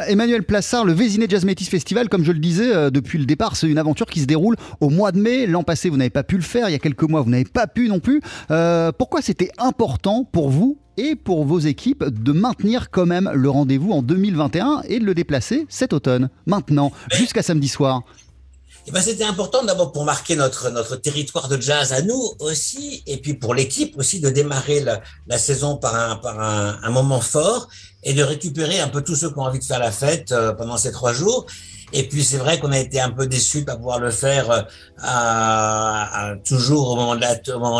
Emmanuel 0.08 0.44
Plassard, 0.44 0.86
le 0.86 0.94
Vésiné 0.94 1.26
Jazz 1.28 1.46
Métis 1.46 1.68
Festival, 1.68 2.10
comme 2.10 2.24
je 2.24 2.32
le 2.32 2.38
disais 2.38 2.92
depuis 2.92 3.18
le 3.18 3.26
départ, 3.26 3.56
c'est 3.56 3.68
une 3.68 3.80
aventure 3.80 4.06
qui 4.06 4.20
se 4.20 4.26
déroule 4.26 4.56
au 4.82 4.90
mois 4.90 5.12
de 5.12 5.20
mai. 5.20 5.48
L'an 5.48 5.64
passé, 5.64 5.90
vous 5.90 5.98
n'avez 5.98 6.12
pas 6.12 6.24
pu 6.24 6.36
le 6.36 6.44
faire. 6.44 6.70
Il 6.70 6.74
y 6.74 6.76
a 6.76 6.80
quelques 6.80 7.04
mois, 7.04 7.22
vous 7.22 7.30
n'avez 7.32 7.44
pas 7.44 7.66
pu 7.66 7.90
non 7.90 8.00
plus. 8.00 8.22
pourquoi 8.98 9.22
c'était 9.24 9.50
important 9.58 10.26
pour 10.26 10.50
vous 10.50 10.78
et 11.00 11.16
pour 11.16 11.46
vos 11.46 11.60
équipes 11.60 12.04
de 12.04 12.32
maintenir 12.34 12.92
quand 12.92 13.06
même 13.06 13.32
le 13.34 13.50
rendez-vous 13.50 13.92
en 13.92 14.02
2021 14.02 14.84
et 14.88 15.00
de 15.00 15.06
le 15.06 15.16
déplacer 15.16 15.66
cet 15.70 15.94
automne, 15.94 16.30
maintenant, 16.46 16.92
jusqu'à 17.12 17.42
samedi 17.42 17.68
soir? 17.68 18.04
Eh 18.88 18.92
ben, 18.92 19.02
c'était 19.02 19.24
important 19.24 19.64
d'abord 19.64 19.92
pour 19.92 20.04
marquer 20.04 20.36
notre, 20.36 20.70
notre 20.72 20.96
territoire 20.96 21.48
de 21.48 21.62
jazz 21.62 21.94
à 21.94 22.02
nous 22.02 22.22
aussi, 22.40 23.04
et 23.06 23.18
puis 23.18 23.36
pour 23.36 23.54
l'équipe 23.54 23.98
aussi 23.98 24.20
de 24.20 24.30
démarrer 24.30 24.84
la, 25.28 25.38
saison 25.38 25.78
par, 25.78 25.96
un, 25.96 26.16
par 26.16 26.40
un, 26.40 26.90
moment 26.90 27.22
fort 27.22 27.70
et 28.04 28.14
de 28.14 28.24
récupérer 28.24 28.80
un 28.80 28.88
peu 28.88 29.02
tous 29.02 29.16
ceux 29.16 29.30
qui 29.30 29.38
ont 29.40 29.44
envie 29.44 29.60
de 29.60 29.64
faire 29.64 29.80
la 29.80 29.92
fête 29.92 30.32
euh, 30.32 30.54
pendant 30.54 30.78
ces 30.78 30.92
trois 30.92 31.14
jours. 31.14 31.46
Et 31.92 32.08
puis 32.08 32.24
c'est 32.24 32.38
vrai 32.38 32.60
qu'on 32.60 32.72
a 32.72 32.78
été 32.78 33.02
un 33.02 33.10
peu 33.10 33.26
déçus 33.26 33.62
de 33.62 33.66
pas 33.66 33.76
pouvoir 33.76 34.00
le 34.00 34.12
faire 34.12 34.52
euh, 34.52 36.36
toujours 36.48 36.92
au 36.92 36.96
moment 36.96 37.16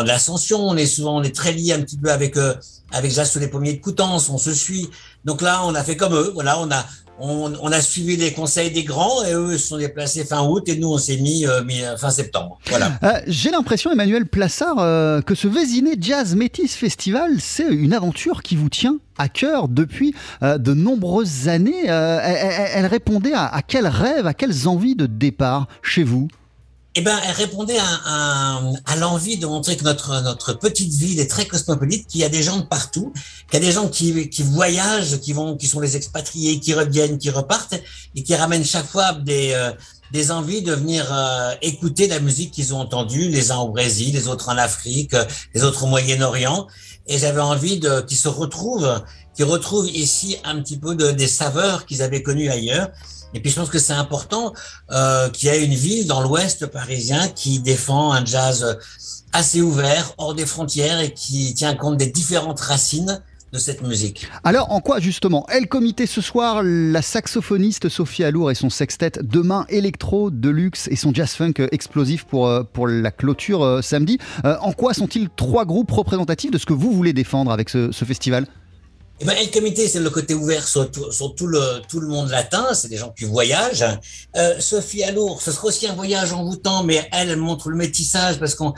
de 0.02 0.06
l'ascension. 0.06 0.60
On 0.60 0.76
est 0.76 0.86
souvent 0.86 1.18
on 1.18 1.22
est 1.22 1.34
très 1.34 1.52
lié 1.52 1.72
un 1.74 1.80
petit 1.80 1.96
peu 1.96 2.10
avec 2.10 2.36
euh, 2.36 2.54
avec 2.90 3.12
sous 3.12 3.38
les 3.38 3.46
pommiers 3.48 3.74
de 3.74 3.80
Coutances. 3.80 4.28
On 4.28 4.38
se 4.38 4.52
suit. 4.52 4.90
Donc 5.24 5.42
là 5.42 5.62
on 5.64 5.74
a 5.74 5.84
fait 5.84 5.96
comme 5.96 6.14
eux. 6.14 6.32
Voilà, 6.34 6.58
on 6.58 6.70
a 6.72 6.84
on, 7.20 7.72
a 7.72 7.80
suivi 7.80 8.16
les 8.16 8.32
conseils 8.32 8.70
des 8.70 8.84
grands 8.84 9.24
et 9.24 9.32
eux 9.32 9.58
se 9.58 9.68
sont 9.68 9.78
déplacés 9.78 10.24
fin 10.24 10.42
août 10.46 10.68
et 10.68 10.76
nous 10.76 10.88
on 10.88 10.98
s'est 10.98 11.18
mis, 11.18 11.46
euh, 11.46 11.60
euh, 11.62 11.96
fin 11.96 12.10
septembre. 12.10 12.58
Voilà. 12.68 12.92
Euh, 13.02 13.20
j'ai 13.26 13.50
l'impression, 13.50 13.92
Emmanuel 13.92 14.26
Plassard, 14.26 14.76
que 15.24 15.34
ce 15.34 15.48
Vésiné 15.48 15.96
Jazz 16.00 16.34
Métis 16.34 16.74
Festival, 16.74 17.36
c'est 17.38 17.66
une 17.66 17.92
aventure 17.92 18.42
qui 18.42 18.56
vous 18.56 18.68
tient 18.68 18.98
à 19.18 19.28
cœur 19.28 19.68
depuis 19.68 20.14
de 20.42 20.74
nombreuses 20.74 21.48
années. 21.48 21.86
Elle, 21.86 22.86
répondait 22.86 23.34
à, 23.34 23.46
à 23.46 23.62
quels 23.62 23.86
rêves, 23.86 24.26
à 24.26 24.34
quelles 24.34 24.68
envies 24.68 24.96
de 24.96 25.06
départ 25.06 25.66
chez 25.82 26.02
vous? 26.02 26.28
Eh 26.96 27.02
ben, 27.02 27.16
elle 27.24 27.32
répondait 27.32 27.78
à, 27.78 28.60
à, 28.84 28.96
l'envie 28.96 29.36
de 29.36 29.46
montrer 29.46 29.76
que 29.76 29.84
notre, 29.84 30.22
notre 30.22 30.54
petite 30.54 30.92
ville 30.92 31.20
est 31.20 31.30
très 31.30 31.46
cosmopolite, 31.46 32.08
qu'il 32.08 32.20
y 32.20 32.24
a 32.24 32.28
des 32.28 32.42
gens 32.42 32.58
de 32.58 32.64
partout, 32.64 33.12
qu'il 33.48 33.60
y 33.60 33.62
a 33.62 33.66
des 33.66 33.72
gens 33.72 33.88
qui, 33.88 34.28
qui 34.28 34.42
voyagent, 34.42 35.20
qui 35.20 35.32
vont, 35.32 35.56
qui 35.56 35.68
sont 35.68 35.78
les 35.78 35.96
expatriés, 35.96 36.58
qui 36.58 36.74
reviennent, 36.74 37.18
qui 37.18 37.30
repartent 37.30 37.80
et 38.16 38.22
qui 38.24 38.34
ramènent 38.34 38.64
chaque 38.64 38.88
fois 38.88 39.12
des, 39.12 39.52
euh, 39.54 39.70
des 40.10 40.32
envies 40.32 40.62
de 40.62 40.72
venir 40.72 41.06
euh, 41.12 41.54
écouter 41.62 42.08
la 42.08 42.18
musique 42.18 42.50
qu'ils 42.50 42.74
ont 42.74 42.80
entendue, 42.80 43.28
les 43.28 43.52
uns 43.52 43.58
au 43.58 43.68
Brésil, 43.68 44.12
les 44.12 44.26
autres 44.26 44.48
en 44.48 44.58
Afrique, 44.58 45.14
les 45.54 45.62
autres 45.62 45.84
au 45.84 45.86
Moyen-Orient. 45.86 46.66
Et 47.06 47.18
j'avais 47.18 47.40
envie 47.40 47.78
de 47.78 48.00
qu'ils 48.00 48.18
se 48.18 48.28
retrouvent, 48.28 49.00
qu'ils 49.36 49.44
retrouvent 49.44 49.88
ici 49.88 50.38
un 50.42 50.60
petit 50.60 50.76
peu 50.76 50.96
de, 50.96 51.12
des 51.12 51.28
saveurs 51.28 51.86
qu'ils 51.86 52.02
avaient 52.02 52.22
connues 52.22 52.50
ailleurs 52.50 52.88
et 53.34 53.40
puis 53.40 53.50
je 53.50 53.56
pense 53.56 53.68
que 53.68 53.78
c'est 53.78 53.92
important 53.92 54.52
euh, 54.90 55.28
qu'il 55.30 55.48
y 55.48 55.52
ait 55.52 55.64
une 55.64 55.74
ville 55.74 56.06
dans 56.06 56.20
l'Ouest 56.20 56.66
parisien 56.66 57.28
qui 57.28 57.60
défend 57.60 58.12
un 58.12 58.24
jazz 58.24 58.78
assez 59.32 59.60
ouvert, 59.60 60.14
hors 60.18 60.34
des 60.34 60.46
frontières 60.46 61.00
et 61.00 61.12
qui 61.12 61.54
tient 61.54 61.74
compte 61.74 61.96
des 61.96 62.08
différentes 62.08 62.60
racines 62.60 63.22
de 63.52 63.58
cette 63.58 63.82
musique. 63.82 64.28
Alors, 64.44 64.70
en 64.70 64.80
quoi 64.80 65.00
justement? 65.00 65.46
Elle 65.48 65.66
comité 65.66 66.06
ce 66.06 66.20
soir, 66.20 66.62
la 66.62 67.02
saxophoniste 67.02 67.88
Sophie 67.88 68.24
Alour 68.24 68.50
et 68.50 68.54
son 68.54 68.70
sextet, 68.70 69.12
demain 69.22 69.66
électro, 69.68 70.30
deluxe 70.30 70.88
et 70.88 70.96
son 70.96 71.12
jazz 71.12 71.32
funk 71.32 71.54
explosif 71.72 72.24
pour, 72.24 72.46
euh, 72.46 72.62
pour 72.62 72.86
la 72.86 73.10
clôture 73.10 73.64
euh, 73.64 73.82
samedi. 73.82 74.18
Euh, 74.44 74.56
en 74.60 74.72
quoi 74.72 74.94
sont-ils 74.94 75.28
trois 75.30 75.64
groupes 75.64 75.90
représentatifs 75.90 76.50
de 76.50 76.58
ce 76.58 76.66
que 76.66 76.72
vous 76.72 76.92
voulez 76.92 77.12
défendre 77.12 77.50
avec 77.50 77.68
ce, 77.68 77.90
ce 77.90 78.04
festival? 78.04 78.46
Eh 79.22 79.26
ben, 79.26 79.36
El 79.36 79.50
Comité, 79.50 79.86
c'est 79.86 80.00
le 80.00 80.08
côté 80.08 80.32
ouvert 80.32 80.66
sur, 80.66 80.90
tout, 80.90 81.12
sur 81.12 81.34
tout, 81.34 81.46
le, 81.46 81.82
tout 81.88 82.00
le 82.00 82.08
monde 82.08 82.30
latin, 82.30 82.68
c'est 82.72 82.88
des 82.88 82.96
gens 82.96 83.10
qui 83.10 83.26
voyagent. 83.26 83.84
Euh, 84.36 84.58
Sophie 84.60 85.04
Alour, 85.04 85.42
ce 85.42 85.52
sera 85.52 85.66
aussi 85.66 85.86
un 85.86 85.94
voyage 85.94 86.32
envoûtant, 86.32 86.84
mais 86.84 87.06
elle, 87.12 87.36
montre 87.36 87.68
le 87.68 87.76
métissage 87.76 88.38
parce 88.38 88.54
qu'on, 88.54 88.72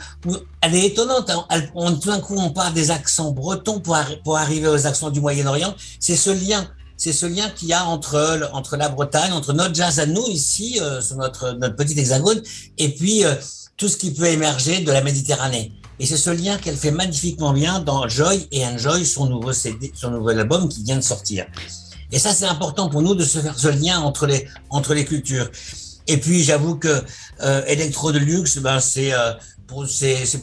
elle 0.59 0.75
est 0.75 0.87
étonnante. 0.87 1.29
Hein. 1.29 1.45
Elle, 1.49 1.71
on, 1.75 1.91
d'un 1.91 2.19
coup, 2.19 2.35
on 2.37 2.49
part 2.49 2.73
des 2.73 2.91
accents 2.91 3.31
bretons 3.31 3.79
pour, 3.79 3.97
pour 4.25 4.37
arriver 4.37 4.67
aux 4.67 4.85
accents 4.85 5.11
du 5.11 5.21
Moyen-Orient. 5.21 5.75
C'est 6.01 6.17
ce 6.17 6.31
lien, 6.31 6.67
c'est 6.97 7.13
ce 7.13 7.25
lien 7.25 7.49
qu'il 7.49 7.69
y 7.69 7.73
a 7.73 7.85
entre, 7.85 8.49
entre 8.51 8.75
la 8.75 8.89
Bretagne, 8.89 9.31
entre 9.31 9.53
notre 9.53 9.73
jazz 9.73 10.01
à 10.01 10.05
nous 10.05 10.27
ici, 10.27 10.77
euh, 10.81 10.99
sur 10.99 11.15
notre, 11.15 11.51
notre 11.53 11.77
petit 11.77 11.97
hexagone, 11.97 12.41
et 12.77 12.89
puis 12.89 13.23
euh, 13.23 13.33
tout 13.77 13.87
ce 13.87 13.95
qui 13.95 14.11
peut 14.11 14.27
émerger 14.27 14.81
de 14.81 14.91
la 14.91 15.01
Méditerranée. 15.01 15.71
Et 15.99 16.05
c'est 16.05 16.17
ce 16.17 16.29
lien 16.29 16.57
qu'elle 16.57 16.75
fait 16.75 16.91
magnifiquement 16.91 17.53
bien 17.53 17.79
dans 17.79 18.07
Joy 18.07 18.47
et 18.51 18.65
Enjoy, 18.65 19.05
son 19.05 19.27
nouveau 19.27 19.53
CD, 19.53 19.91
son 19.95 20.11
nouvel 20.11 20.39
album 20.39 20.67
qui 20.67 20.83
vient 20.83 20.95
de 20.95 21.01
sortir. 21.01 21.45
Et 22.11 22.19
ça, 22.19 22.33
c'est 22.33 22.45
important 22.45 22.89
pour 22.89 23.01
nous 23.01 23.15
de 23.15 23.23
se 23.23 23.39
faire 23.39 23.57
ce 23.57 23.67
lien 23.67 23.99
entre 23.99 24.25
les, 24.27 24.47
entre 24.69 24.93
les 24.93 25.05
cultures. 25.05 25.49
Et 26.07 26.17
puis, 26.17 26.43
j'avoue 26.43 26.75
que 26.75 27.03
euh, 27.41 27.65
Electro 27.65 28.11
de 28.11 28.19
Luxe, 28.19 28.57
ben, 28.57 28.79
c'est 28.79 29.13
euh, 29.13 29.33
pour, 29.67 29.85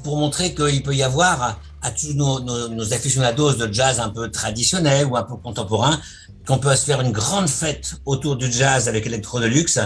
pour 0.02 0.16
montrer 0.16 0.54
qu'il 0.54 0.82
peut 0.82 0.94
y 0.94 1.02
avoir 1.02 1.60
à, 1.82 1.90
tous 1.90 2.14
nos, 2.14 2.40
nos, 2.40 2.68
nos 2.68 2.92
aficionados 2.92 3.54
de 3.54 3.72
jazz 3.72 4.00
un 4.00 4.08
peu 4.08 4.30
traditionnel 4.30 5.06
ou 5.06 5.16
un 5.16 5.22
peu 5.22 5.36
contemporain, 5.36 6.00
qu'on 6.46 6.58
peut 6.58 6.74
se 6.74 6.84
faire 6.84 7.00
une 7.00 7.12
grande 7.12 7.48
fête 7.48 7.94
autour 8.06 8.36
du 8.36 8.50
jazz 8.50 8.88
avec 8.88 9.06
Electro 9.06 9.40
de 9.40 9.46
Luxe 9.46 9.78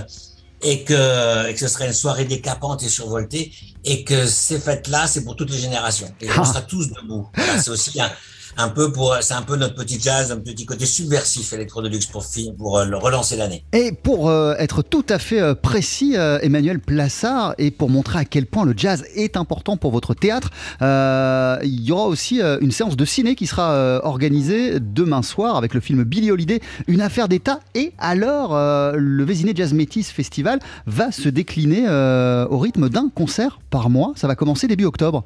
et 0.64 0.82
que, 0.82 1.48
et 1.48 1.52
que 1.54 1.60
ce 1.60 1.68
serait 1.68 1.86
une 1.86 1.92
soirée 1.92 2.24
décapante 2.24 2.82
et 2.82 2.88
survoltée 2.88 3.52
et 3.84 4.02
que 4.02 4.26
ces 4.26 4.58
fêtes-là, 4.58 5.06
c'est 5.06 5.22
pour 5.24 5.36
toutes 5.36 5.50
les 5.50 5.58
générations. 5.58 6.10
Et 6.20 6.28
on 6.30 6.42
Ah. 6.42 6.44
sera 6.44 6.62
tous 6.62 6.88
debout. 6.90 7.28
Voilà, 7.36 7.60
c'est 7.62 7.70
aussi 7.70 8.00
un, 8.00 8.10
un 8.56 8.68
peu 8.68 8.92
pour, 8.92 9.16
c'est 9.20 9.34
un 9.34 9.42
peu 9.42 9.56
notre 9.56 9.74
petit 9.74 9.98
jazz, 10.00 10.32
un 10.32 10.38
petit 10.38 10.66
côté 10.66 10.86
subversif 10.86 11.52
électro 11.52 11.82
de 11.82 11.88
luxe 11.88 12.06
pour, 12.06 12.24
pour 12.56 12.78
euh, 12.78 12.86
relancer 12.94 13.36
l'année. 13.36 13.64
Et 13.72 13.92
pour 13.92 14.28
euh, 14.28 14.54
être 14.58 14.82
tout 14.82 15.04
à 15.08 15.18
fait 15.18 15.40
euh, 15.40 15.54
précis, 15.54 16.14
Emmanuel 16.14 16.80
Plassard, 16.80 17.54
et 17.58 17.70
pour 17.70 17.90
montrer 17.90 18.18
à 18.20 18.24
quel 18.24 18.46
point 18.46 18.64
le 18.64 18.74
jazz 18.76 19.04
est 19.14 19.36
important 19.36 19.76
pour 19.76 19.90
votre 19.90 20.14
théâtre, 20.14 20.50
il 20.80 21.80
y 21.80 21.92
aura 21.92 22.06
aussi 22.06 22.40
une 22.40 22.70
séance 22.70 22.96
de 22.96 23.04
ciné 23.04 23.34
qui 23.34 23.46
sera 23.46 24.00
organisée 24.04 24.78
demain 24.80 25.22
soir 25.22 25.56
avec 25.56 25.74
le 25.74 25.80
film 25.80 26.04
Billy 26.04 26.30
Holiday, 26.30 26.60
une 26.86 27.00
affaire 27.00 27.28
d'État. 27.28 27.60
Et 27.74 27.92
alors, 27.98 28.54
le 28.94 29.24
Vésiné 29.24 29.52
Jazz 29.54 29.72
Métis 29.72 30.10
Festival 30.10 30.60
va 30.86 31.12
se 31.12 31.28
décliner 31.28 31.88
au 31.88 32.58
rythme 32.58 32.88
d'un 32.88 33.08
concert 33.08 33.58
par 33.70 33.90
mois. 33.90 34.12
Ça 34.16 34.26
va 34.26 34.34
commencer 34.34 34.66
début 34.66 34.84
octobre. 34.84 35.24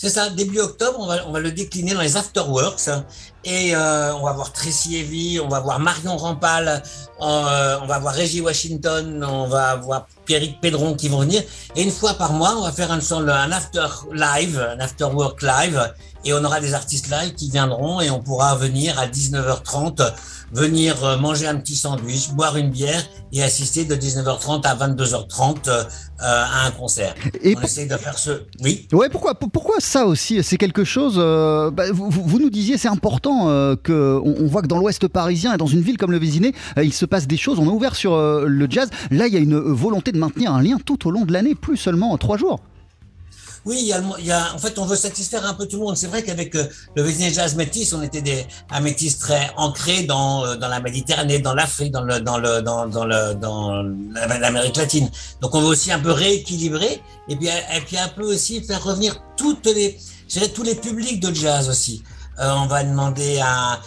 C'est 0.00 0.10
ça, 0.10 0.30
début 0.30 0.60
octobre, 0.60 0.96
on 1.00 1.08
va, 1.08 1.26
on 1.26 1.32
va 1.32 1.40
le 1.40 1.50
décliner 1.50 1.92
dans 1.92 2.02
les 2.02 2.16
afterworks. 2.16 2.88
et 3.44 3.74
euh, 3.74 4.14
on 4.14 4.22
va 4.24 4.32
voir 4.32 4.52
Tracy 4.52 4.96
Evie, 4.96 5.40
on 5.40 5.48
va 5.48 5.58
voir 5.58 5.80
Marion 5.80 6.16
Rampal, 6.16 6.68
euh, 6.68 7.78
on 7.82 7.86
va 7.86 7.98
voir 7.98 8.14
Reggie 8.14 8.40
Washington, 8.40 9.24
on 9.24 9.48
va 9.48 9.74
voir 9.74 10.06
Pierrick 10.24 10.60
Pédron 10.60 10.94
qui 10.94 11.08
vont 11.08 11.22
venir. 11.22 11.42
Et 11.74 11.82
une 11.82 11.90
fois 11.90 12.14
par 12.14 12.32
mois, 12.32 12.54
on 12.56 12.62
va 12.62 12.70
faire 12.70 12.92
un, 12.92 13.00
un 13.00 13.50
after 13.50 13.88
live, 14.12 14.60
un 14.60 14.78
afterwork 14.78 15.42
live. 15.42 15.92
Et 16.24 16.32
on 16.32 16.42
aura 16.44 16.60
des 16.60 16.74
artistes 16.74 17.08
live 17.10 17.34
qui 17.34 17.50
viendront 17.50 18.00
et 18.00 18.10
on 18.10 18.20
pourra 18.20 18.54
venir 18.56 18.98
à 18.98 19.06
19h30, 19.06 20.12
venir 20.52 21.04
euh, 21.04 21.16
manger 21.16 21.46
un 21.46 21.56
petit 21.56 21.76
sandwich, 21.76 22.30
boire 22.32 22.56
une 22.56 22.70
bière 22.70 23.02
et 23.32 23.42
assister 23.42 23.84
de 23.84 23.94
19h30 23.94 24.62
à 24.66 24.74
22h30 24.74 25.68
euh, 25.68 25.84
à 26.20 26.66
un 26.66 26.70
concert. 26.72 27.14
Et 27.42 27.54
on 27.56 27.60
essaye 27.62 27.86
de 27.86 27.96
faire 27.96 28.18
ce... 28.18 28.42
Oui 28.60 28.88
Ouais, 28.92 29.08
pourquoi, 29.08 29.34
pour- 29.34 29.50
pourquoi 29.50 29.76
ça 29.78 30.06
aussi? 30.06 30.42
C'est 30.42 30.56
quelque 30.56 30.84
chose. 30.84 31.14
euh, 31.18 31.70
bah, 31.70 31.84
vous, 31.92 32.38
nous 32.40 32.50
disiez, 32.50 32.78
c'est 32.78 32.88
important 32.88 33.48
euh, 33.48 33.76
que 33.76 34.18
on, 34.24 34.34
on 34.42 34.46
voit 34.46 34.62
que 34.62 34.66
dans 34.68 34.78
l'Ouest 34.78 35.06
parisien 35.08 35.54
et 35.54 35.56
dans 35.56 35.66
une 35.66 35.82
ville 35.82 35.98
comme 35.98 36.10
le 36.12 36.18
Vésiné, 36.18 36.52
euh, 36.78 36.84
il 36.84 36.92
se 36.92 37.04
passe 37.06 37.26
des 37.26 37.36
choses. 37.36 37.58
On 37.58 37.64
est 37.66 37.68
ouvert 37.72 37.94
sur 37.94 38.16
le 38.18 38.66
jazz. 38.68 38.90
Là, 39.10 39.26
il 39.28 39.34
y 39.34 39.36
a 39.36 39.40
une 39.40 39.58
volonté 39.58 40.10
de 40.12 40.18
maintenir 40.18 40.52
un 40.52 40.62
lien 40.62 40.78
tout 40.84 41.06
au 41.06 41.10
long 41.10 41.24
de 41.24 41.32
l'année, 41.32 41.54
plus 41.54 41.76
seulement 41.76 42.16
trois 42.18 42.36
jours. 42.38 42.60
Oui, 43.64 43.76
il 43.80 43.86
y, 43.86 43.92
a, 43.92 44.02
il 44.18 44.24
y 44.26 44.32
a- 44.32 44.54
en 44.54 44.58
fait, 44.58 44.78
on 44.78 44.86
veut 44.86 44.96
satisfaire 44.96 45.44
un 45.44 45.54
peu 45.54 45.66
tout 45.66 45.76
le 45.78 45.82
monde. 45.82 45.96
C'est 45.96 46.06
vrai 46.06 46.22
qu'avec 46.22 46.54
euh, 46.54 46.66
le 46.94 47.02
Vésiné 47.02 47.32
Jazz 47.32 47.54
Métis, 47.54 47.92
on 47.92 48.02
était 48.02 48.22
des, 48.22 48.46
un 48.70 48.80
métis 48.80 49.18
très 49.18 49.50
ancré 49.56 50.04
dans, 50.04 50.44
euh, 50.46 50.56
dans 50.56 50.68
la 50.68 50.80
Méditerranée, 50.80 51.38
dans 51.40 51.54
l'Afrique, 51.54 51.92
dans 51.92 52.02
le, 52.02 52.20
dans 52.20 52.38
le, 52.38 52.62
dans, 52.62 52.84
le, 52.86 53.34
dans 53.34 53.82
la- 53.82 54.38
l'Amérique 54.38 54.76
latine. 54.76 55.10
Donc, 55.40 55.54
on 55.54 55.60
veut 55.60 55.66
aussi 55.68 55.92
un 55.92 55.98
peu 55.98 56.12
rééquilibrer 56.12 57.02
et 57.28 57.36
puis, 57.36 57.48
et 57.48 57.80
puis 57.86 57.98
un 57.98 58.08
peu 58.08 58.22
aussi 58.22 58.62
faire 58.62 58.82
revenir 58.82 59.20
toutes 59.36 59.66
les, 59.66 59.98
tous 60.54 60.62
les 60.62 60.74
publics 60.74 61.20
de 61.20 61.34
jazz 61.34 61.68
aussi. 61.68 62.02
Euh, 62.40 62.52
on 62.54 62.66
va 62.68 62.84
demander 62.84 63.40
à, 63.42 63.80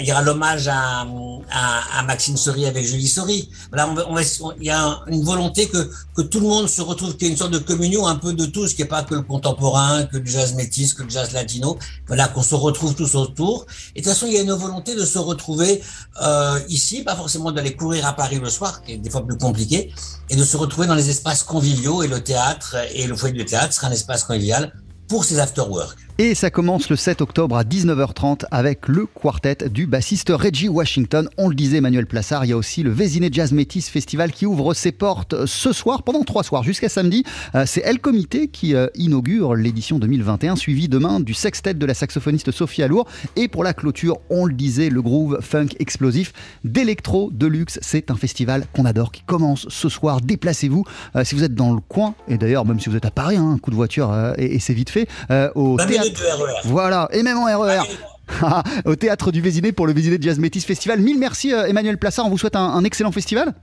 il 0.00 0.06
y 0.06 0.12
aura 0.12 0.22
l'hommage 0.22 0.66
à, 0.68 1.06
à, 1.50 1.98
à 1.98 2.02
Maxime 2.02 2.36
avec 2.66 2.84
Julie 2.86 3.08
Sori. 3.08 3.48
Voilà, 3.70 3.88
on 3.88 3.96
on 4.14 4.16
on- 4.16 4.52
il 4.60 4.66
y 4.66 4.70
a 4.70 4.82
un- 4.84 5.00
une 5.06 5.24
volonté 5.24 5.68
que, 5.68 5.88
que 6.16 6.22
tout 6.22 6.40
le 6.40 6.46
monde 6.48 6.68
se 6.68 6.82
retrouve, 6.82 7.16
qu'il 7.16 7.26
y 7.26 7.30
ait 7.30 7.32
une 7.32 7.38
sorte 7.38 7.52
de 7.52 7.58
communion 7.58 8.06
un 8.06 8.16
peu 8.16 8.32
de 8.32 8.46
tous, 8.46 8.74
qui 8.74 8.82
n'est 8.82 8.88
pas 8.88 9.02
que 9.04 9.14
le 9.14 9.22
contemporain, 9.22 10.04
que 10.04 10.16
le 10.18 10.26
jazz 10.26 10.54
métis, 10.54 10.94
que 10.94 11.02
le 11.04 11.10
jazz 11.10 11.32
latino. 11.32 11.78
Voilà, 12.08 12.28
qu'on 12.28 12.42
se 12.42 12.54
retrouve 12.54 12.94
tous 12.94 13.14
autour. 13.14 13.66
Et 13.94 14.00
de 14.00 14.04
toute 14.04 14.12
façon, 14.12 14.26
il 14.26 14.32
y 14.34 14.38
a 14.38 14.42
une 14.42 14.52
volonté 14.52 14.94
de 14.94 15.04
se 15.04 15.18
retrouver 15.18 15.82
euh, 16.22 16.58
ici, 16.68 17.02
pas 17.02 17.16
forcément 17.16 17.52
d'aller 17.52 17.74
courir 17.76 18.06
à 18.06 18.12
Paris 18.14 18.38
le 18.40 18.50
soir, 18.50 18.82
qui 18.82 18.92
est 18.92 18.98
des 18.98 19.10
fois 19.10 19.24
plus 19.26 19.38
compliqué, 19.38 19.92
et 20.30 20.36
de 20.36 20.44
se 20.44 20.56
retrouver 20.56 20.86
dans 20.86 20.94
les 20.94 21.08
espaces 21.10 21.42
conviviaux. 21.42 22.02
Et 22.02 22.08
le 22.08 22.22
théâtre 22.22 22.76
et 22.94 23.06
le 23.06 23.14
foyer 23.16 23.34
du 23.34 23.44
théâtre 23.44 23.72
sera 23.74 23.86
un 23.88 23.92
espace 23.92 24.24
convivial 24.24 24.72
pour 25.08 25.24
ces 25.24 25.38
after-work. 25.38 25.96
Et 26.18 26.34
ça 26.34 26.48
commence 26.48 26.88
le 26.88 26.96
7 26.96 27.20
octobre 27.20 27.58
à 27.58 27.62
19h30 27.62 28.46
avec 28.50 28.88
le 28.88 29.04
quartet 29.04 29.68
du 29.68 29.86
bassiste 29.86 30.30
Reggie 30.30 30.70
Washington. 30.70 31.28
On 31.36 31.50
le 31.50 31.54
disait, 31.54 31.76
Emmanuel 31.76 32.06
Plassard, 32.06 32.46
il 32.46 32.48
y 32.48 32.52
a 32.54 32.56
aussi 32.56 32.82
le 32.82 32.88
Vésiné 32.88 33.28
Jazz 33.30 33.52
Métis 33.52 33.90
Festival 33.90 34.32
qui 34.32 34.46
ouvre 34.46 34.72
ses 34.72 34.92
portes 34.92 35.44
ce 35.44 35.74
soir, 35.74 36.04
pendant 36.04 36.24
trois 36.24 36.42
soirs, 36.42 36.62
jusqu'à 36.62 36.88
samedi. 36.88 37.22
Euh, 37.54 37.64
C'est 37.66 37.82
El 37.82 37.98
Comité 37.98 38.48
qui 38.48 38.74
euh, 38.74 38.86
inaugure 38.94 39.54
l'édition 39.56 39.98
2021, 39.98 40.56
suivi 40.56 40.88
demain 40.88 41.20
du 41.20 41.34
sextet 41.34 41.74
de 41.74 41.84
la 41.84 41.92
saxophoniste 41.92 42.50
Sophie 42.50 42.82
Alour. 42.82 43.06
Et 43.36 43.48
pour 43.48 43.62
la 43.62 43.74
clôture, 43.74 44.16
on 44.30 44.46
le 44.46 44.54
disait, 44.54 44.88
le 44.88 45.02
groove 45.02 45.40
funk 45.42 45.68
explosif 45.80 46.32
d'Electro 46.64 47.30
Deluxe. 47.30 47.78
C'est 47.82 48.10
un 48.10 48.16
festival 48.16 48.64
qu'on 48.72 48.86
adore, 48.86 49.12
qui 49.12 49.20
commence 49.20 49.68
ce 49.68 49.90
soir. 49.90 50.22
Déplacez-vous 50.22 50.84
euh, 51.14 51.24
si 51.24 51.34
vous 51.34 51.44
êtes 51.44 51.54
dans 51.54 51.74
le 51.74 51.80
coin, 51.86 52.14
et 52.26 52.38
d'ailleurs, 52.38 52.64
même 52.64 52.80
si 52.80 52.88
vous 52.88 52.96
êtes 52.96 53.04
à 53.04 53.10
Paris, 53.10 53.36
hein, 53.36 53.52
un 53.56 53.58
coup 53.58 53.70
de 53.70 53.76
voiture 53.76 54.16
et, 54.38 54.54
et 54.54 54.60
c'est 54.60 54.72
vite 54.72 54.88
fait, 54.88 55.06
au 55.54 55.76
20 55.76 55.86
théâtre. 55.86 56.05
De 56.10 56.18
RER. 56.18 56.60
Voilà, 56.64 57.08
et 57.12 57.22
même 57.22 57.38
en 57.38 57.44
RER. 57.44 57.82
Au 58.84 58.96
théâtre 58.96 59.30
du 59.30 59.40
Vésiné 59.40 59.72
pour 59.72 59.86
le 59.86 59.92
Vésiné 59.92 60.18
Jazz 60.20 60.38
Métis 60.38 60.64
Festival. 60.64 61.00
Mille 61.00 61.18
merci 61.18 61.52
euh, 61.52 61.66
Emmanuel 61.66 61.98
Plassard, 61.98 62.26
on 62.26 62.30
vous 62.30 62.38
souhaite 62.38 62.56
un, 62.56 62.60
un 62.60 62.84
excellent 62.84 63.12
festival. 63.12 63.54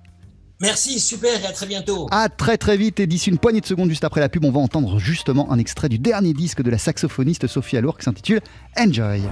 Merci, 0.61 0.99
super, 0.99 1.43
et 1.43 1.45
à 1.45 1.51
très 1.51 1.65
bientôt. 1.65 2.07
À 2.11 2.29
très 2.29 2.57
très 2.57 2.77
vite 2.77 2.99
et 3.01 3.07
d'ici 3.07 3.29
une 3.29 3.37
poignée 3.37 3.59
de 3.59 3.65
secondes 3.65 3.89
juste 3.89 4.05
après 4.05 4.21
la 4.21 4.29
pub, 4.29 4.45
on 4.45 4.51
va 4.51 4.61
entendre 4.61 4.97
justement 4.97 5.51
un 5.51 5.57
extrait 5.57 5.89
du 5.89 5.99
dernier 5.99 6.31
disque 6.31 6.61
de 6.61 6.71
la 6.71 6.77
saxophoniste 6.77 7.47
Sophie 7.47 7.75
Alour 7.75 7.97
qui 7.97 8.05
s'intitule 8.05 8.39
Enjoy. 8.77 9.23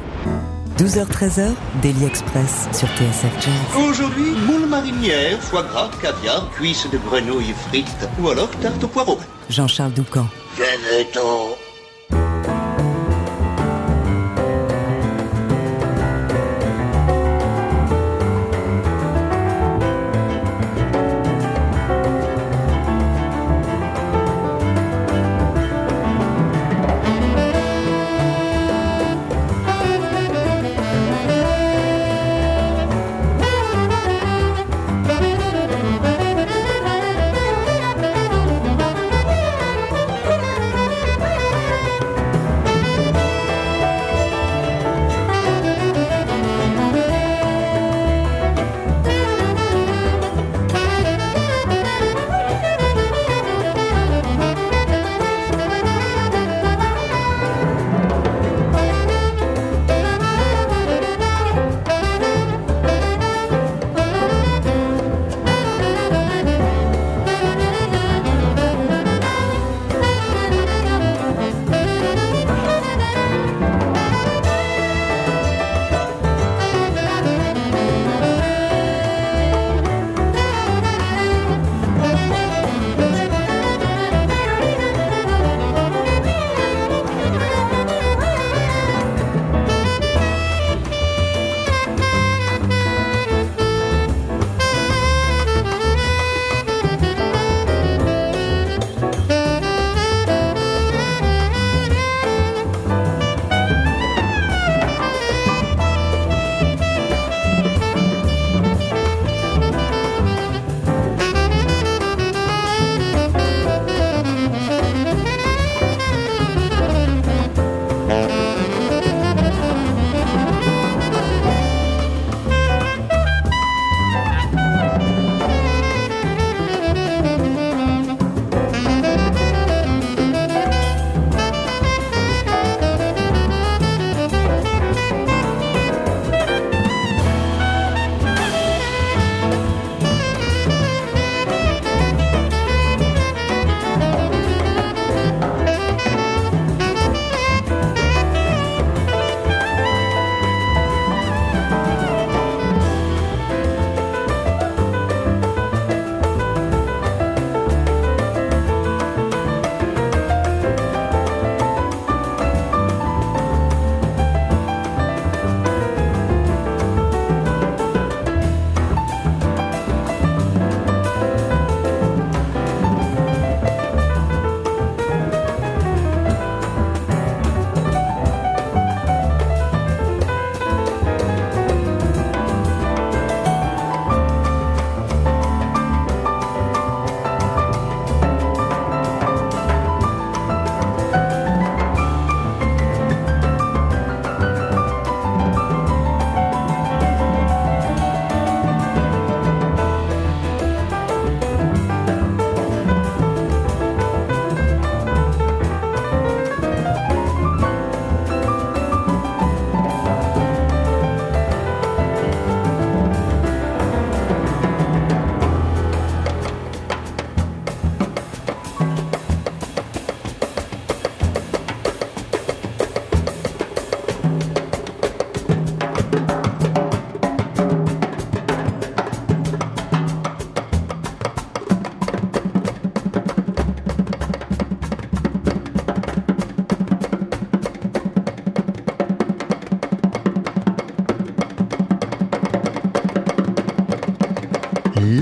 12h-13h, 0.78 1.54
Daily 1.82 2.06
Express 2.06 2.68
sur 2.74 2.88
TSF 2.90 3.34
Jazz. 3.40 3.84
Aujourd'hui, 3.88 4.32
moule 4.46 4.68
marinière, 4.68 5.42
foie 5.42 5.64
gras, 5.64 5.90
caviar, 6.02 6.50
cuisses 6.52 6.88
de 6.92 6.98
grenouille 6.98 7.54
frites 7.70 8.10
ou 8.20 8.30
alors 8.30 8.50
tarte 8.60 8.84
au 8.84 8.88
poireau. 8.88 9.18
Jean-Charles 9.50 9.94
Doucan. 9.94 10.28
Venez-t'en. 10.58 11.56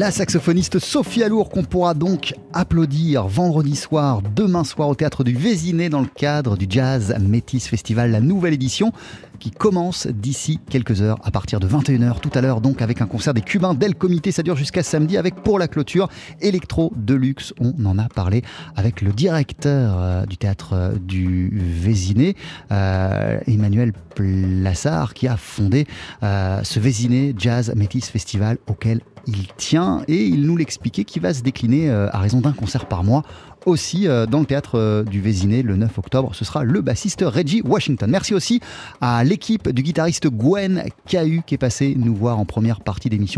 La 0.10 0.14
saxophoniste 0.14 0.80
Sophie 0.80 1.22
Alour 1.22 1.52
qu'on 1.52 1.64
pourra 1.64 1.94
donc 1.94 2.34
applaudir 2.52 3.28
vendredi 3.28 3.76
soir, 3.76 4.24
demain 4.24 4.64
soir 4.64 4.90
au 4.90 4.96
théâtre 4.96 5.24
du 5.24 5.36
Vésiné 5.36 5.88
dans 5.88 6.02
le 6.02 6.08
cadre 6.08 6.58
du 6.58 6.66
Jazz 6.68 7.16
Métis 7.20 7.68
Festival, 7.68 8.10
la 8.10 8.20
nouvelle 8.20 8.56
édition 8.56 8.92
qui 9.40 9.52
commence 9.52 10.08
d'ici 10.08 10.60
quelques 10.70 11.02
heures 11.02 11.18
à 11.24 11.32
partir 11.32 11.60
de 11.60 11.68
21h 11.68 12.20
tout 12.20 12.30
à 12.34 12.42
l'heure 12.42 12.62
donc 12.62 12.82
avec 12.82 13.02
un 13.02 13.06
concert 13.06 13.34
des 13.34 13.42
Cubains 13.42 13.74
le 13.80 13.94
comité. 13.94 14.32
Ça 14.32 14.44
dure 14.44 14.56
jusqu'à 14.56 14.84
samedi 14.84 15.18
avec 15.18 15.36
pour 15.36 15.58
la 15.58 15.68
clôture 15.68 16.10
Electro 16.42 16.92
Deluxe. 16.96 17.54
On 17.60 17.74
en 17.86 17.98
a 17.98 18.10
parlé 18.10 18.44
avec 18.76 19.02
le 19.02 19.12
directeur 19.12 19.96
euh, 19.98 20.26
du 20.26 20.38
théâtre 20.38 20.74
euh, 20.74 20.92
du 21.00 21.50
Vésiné 21.54 22.36
euh, 22.72 23.40
Emmanuel 23.48 23.94
Plassard 24.16 25.14
qui 25.14 25.28
a 25.28 25.38
fondé 25.38 25.88
ce 26.22 26.80
Vésiné 26.80 27.34
Jazz 27.38 27.74
Métis 27.76 28.10
Festival 28.10 28.58
auquel 28.68 29.00
il 29.28 29.48
tient 29.58 30.04
et 30.08 30.26
il 30.26 30.42
nous 30.46 30.58
l'expliquait 30.58 31.04
qui 31.04 31.20
va 31.20 31.34
se 31.34 31.42
décliner 31.42 31.90
euh, 31.90 32.10
à 32.12 32.20
raison 32.20 32.42
d'un 32.42 32.54
concert 32.54 32.86
par 32.86 33.04
mois 33.04 33.24
aussi 33.66 34.08
euh, 34.08 34.26
dans 34.26 34.40
le 34.40 34.46
théâtre 34.46 34.78
euh, 34.80 35.04
du 35.04 35.22
Vésiné 35.22 35.62
le 35.62 35.76
9 35.76 35.98
octobre. 35.98 36.34
Ce 36.34 36.46
sera 36.46 36.64
le 36.64 36.82
bassiste 36.82 37.24
Reggie 37.26 37.62
Washington. 37.64 38.10
Merci 38.10 38.34
aussi 38.34 38.62
à 39.02 39.24
l'équipe 39.24 39.70
du 39.70 39.84
guitariste 39.84 40.28
Gwen 40.28 40.84
Cahu 41.08 41.42
qui 41.46 41.56
est 41.56 41.60
passé 41.60 41.96
nous 41.98 42.16
voir 42.16 42.40
en 42.40 42.46
première 42.46 42.82
partie 42.82 43.10
d'émission 43.10 43.30